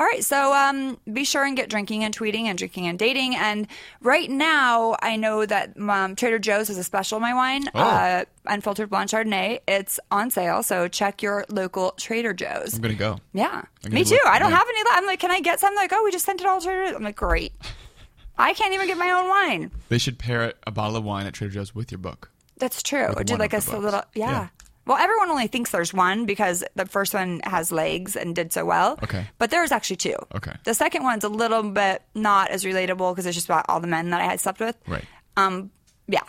[0.01, 3.37] All right, so um, be sure and get drinking and tweeting and drinking and dating.
[3.37, 3.67] And
[4.01, 7.81] right now, I know that um, Trader Joe's has a special on my wine, Oh.
[7.81, 9.59] uh, unfiltered blonde Chardonnay.
[9.69, 12.73] It's on sale, so check your local Trader Joe's.
[12.75, 13.19] I'm gonna go.
[13.35, 14.15] Yeah, me too.
[14.15, 14.57] look- I don't yeah.
[14.57, 14.81] have any.
[14.91, 15.75] I'm like, can I get some?
[15.75, 16.87] Like, oh, we just sent it all to Trader.
[16.87, 16.97] Joe's.
[16.97, 17.53] I'm like, great.
[18.39, 19.71] I can't even get my own wine.
[19.91, 22.31] They should pair a bottle of wine at Trader Joe's with your book.
[22.57, 23.09] That's true.
[23.15, 23.85] With Do like a of the s- books.
[23.85, 24.31] little, yeah.
[24.31, 24.49] Yeah.
[24.91, 28.64] Well, everyone only thinks there's one because the first one has legs and did so
[28.64, 28.99] well.
[29.05, 29.24] Okay.
[29.38, 30.16] But there's actually two.
[30.34, 30.51] Okay.
[30.64, 33.86] The second one's a little bit not as relatable because it's just about all the
[33.86, 34.74] men that I had slept with.
[34.88, 35.05] Right.
[35.36, 35.70] Um.
[36.09, 36.24] Yeah.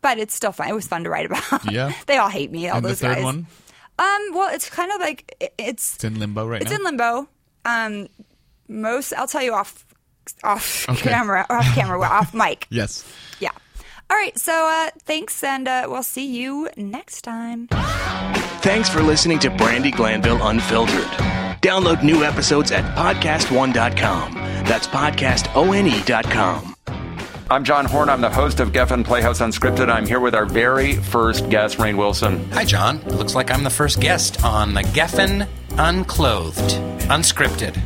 [0.00, 0.68] But it's still fun.
[0.70, 1.64] It was fun to write about.
[1.70, 1.92] Yeah.
[2.06, 2.70] they all hate me.
[2.70, 3.24] All and the those third guys.
[3.24, 3.46] one,
[3.98, 4.28] Um.
[4.32, 6.78] Well, it's kind of like it- it's it's in limbo right it's now.
[6.78, 7.28] in limbo.
[7.66, 8.08] Um.
[8.66, 9.84] Most I'll tell you off
[10.42, 11.10] off Okay.
[11.10, 12.66] camera, off camera, off mic.
[12.70, 13.04] yes.
[13.40, 13.50] Yeah.
[14.10, 14.36] All right.
[14.38, 17.68] So uh, thanks, and uh, we'll see you next time.
[18.60, 21.06] Thanks for listening to Brandi Glanville Unfiltered.
[21.62, 24.34] Download new episodes at podcastone.com.
[24.34, 26.76] That's podcastone.com.
[27.50, 28.08] I'm John Horn.
[28.08, 29.90] I'm the host of Geffen Playhouse Unscripted.
[29.90, 32.48] I'm here with our very first guest, Rainn Wilson.
[32.52, 32.98] Hi, John.
[32.98, 36.70] It looks like I'm the first guest on the Geffen Unclothed,
[37.08, 37.76] Unscripted.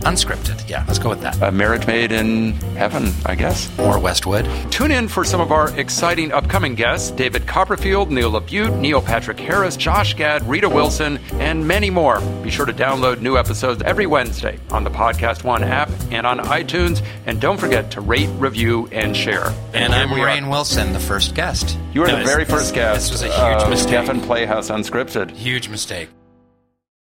[0.00, 0.68] Unscripted.
[0.68, 1.40] Yeah, let's go with that.
[1.42, 3.70] A marriage made in heaven, I guess.
[3.78, 4.48] Or Westwood.
[4.70, 9.38] Tune in for some of our exciting upcoming guests David Copperfield, Neil LaBute, Neil Patrick
[9.38, 12.20] Harris, Josh Gad, Rita Wilson, and many more.
[12.42, 16.38] Be sure to download new episodes every Wednesday on the Podcast One app and on
[16.38, 17.02] iTunes.
[17.26, 19.48] And don't forget to rate, review, and share.
[19.74, 20.26] And here I'm we are.
[20.26, 21.78] Rainn Wilson, the first guest.
[21.92, 23.10] You were No, the very first guest.
[23.10, 23.92] This was a huge of mistake.
[24.06, 25.30] Geffen Playhouse Unscripted.
[25.32, 26.08] Huge mistake.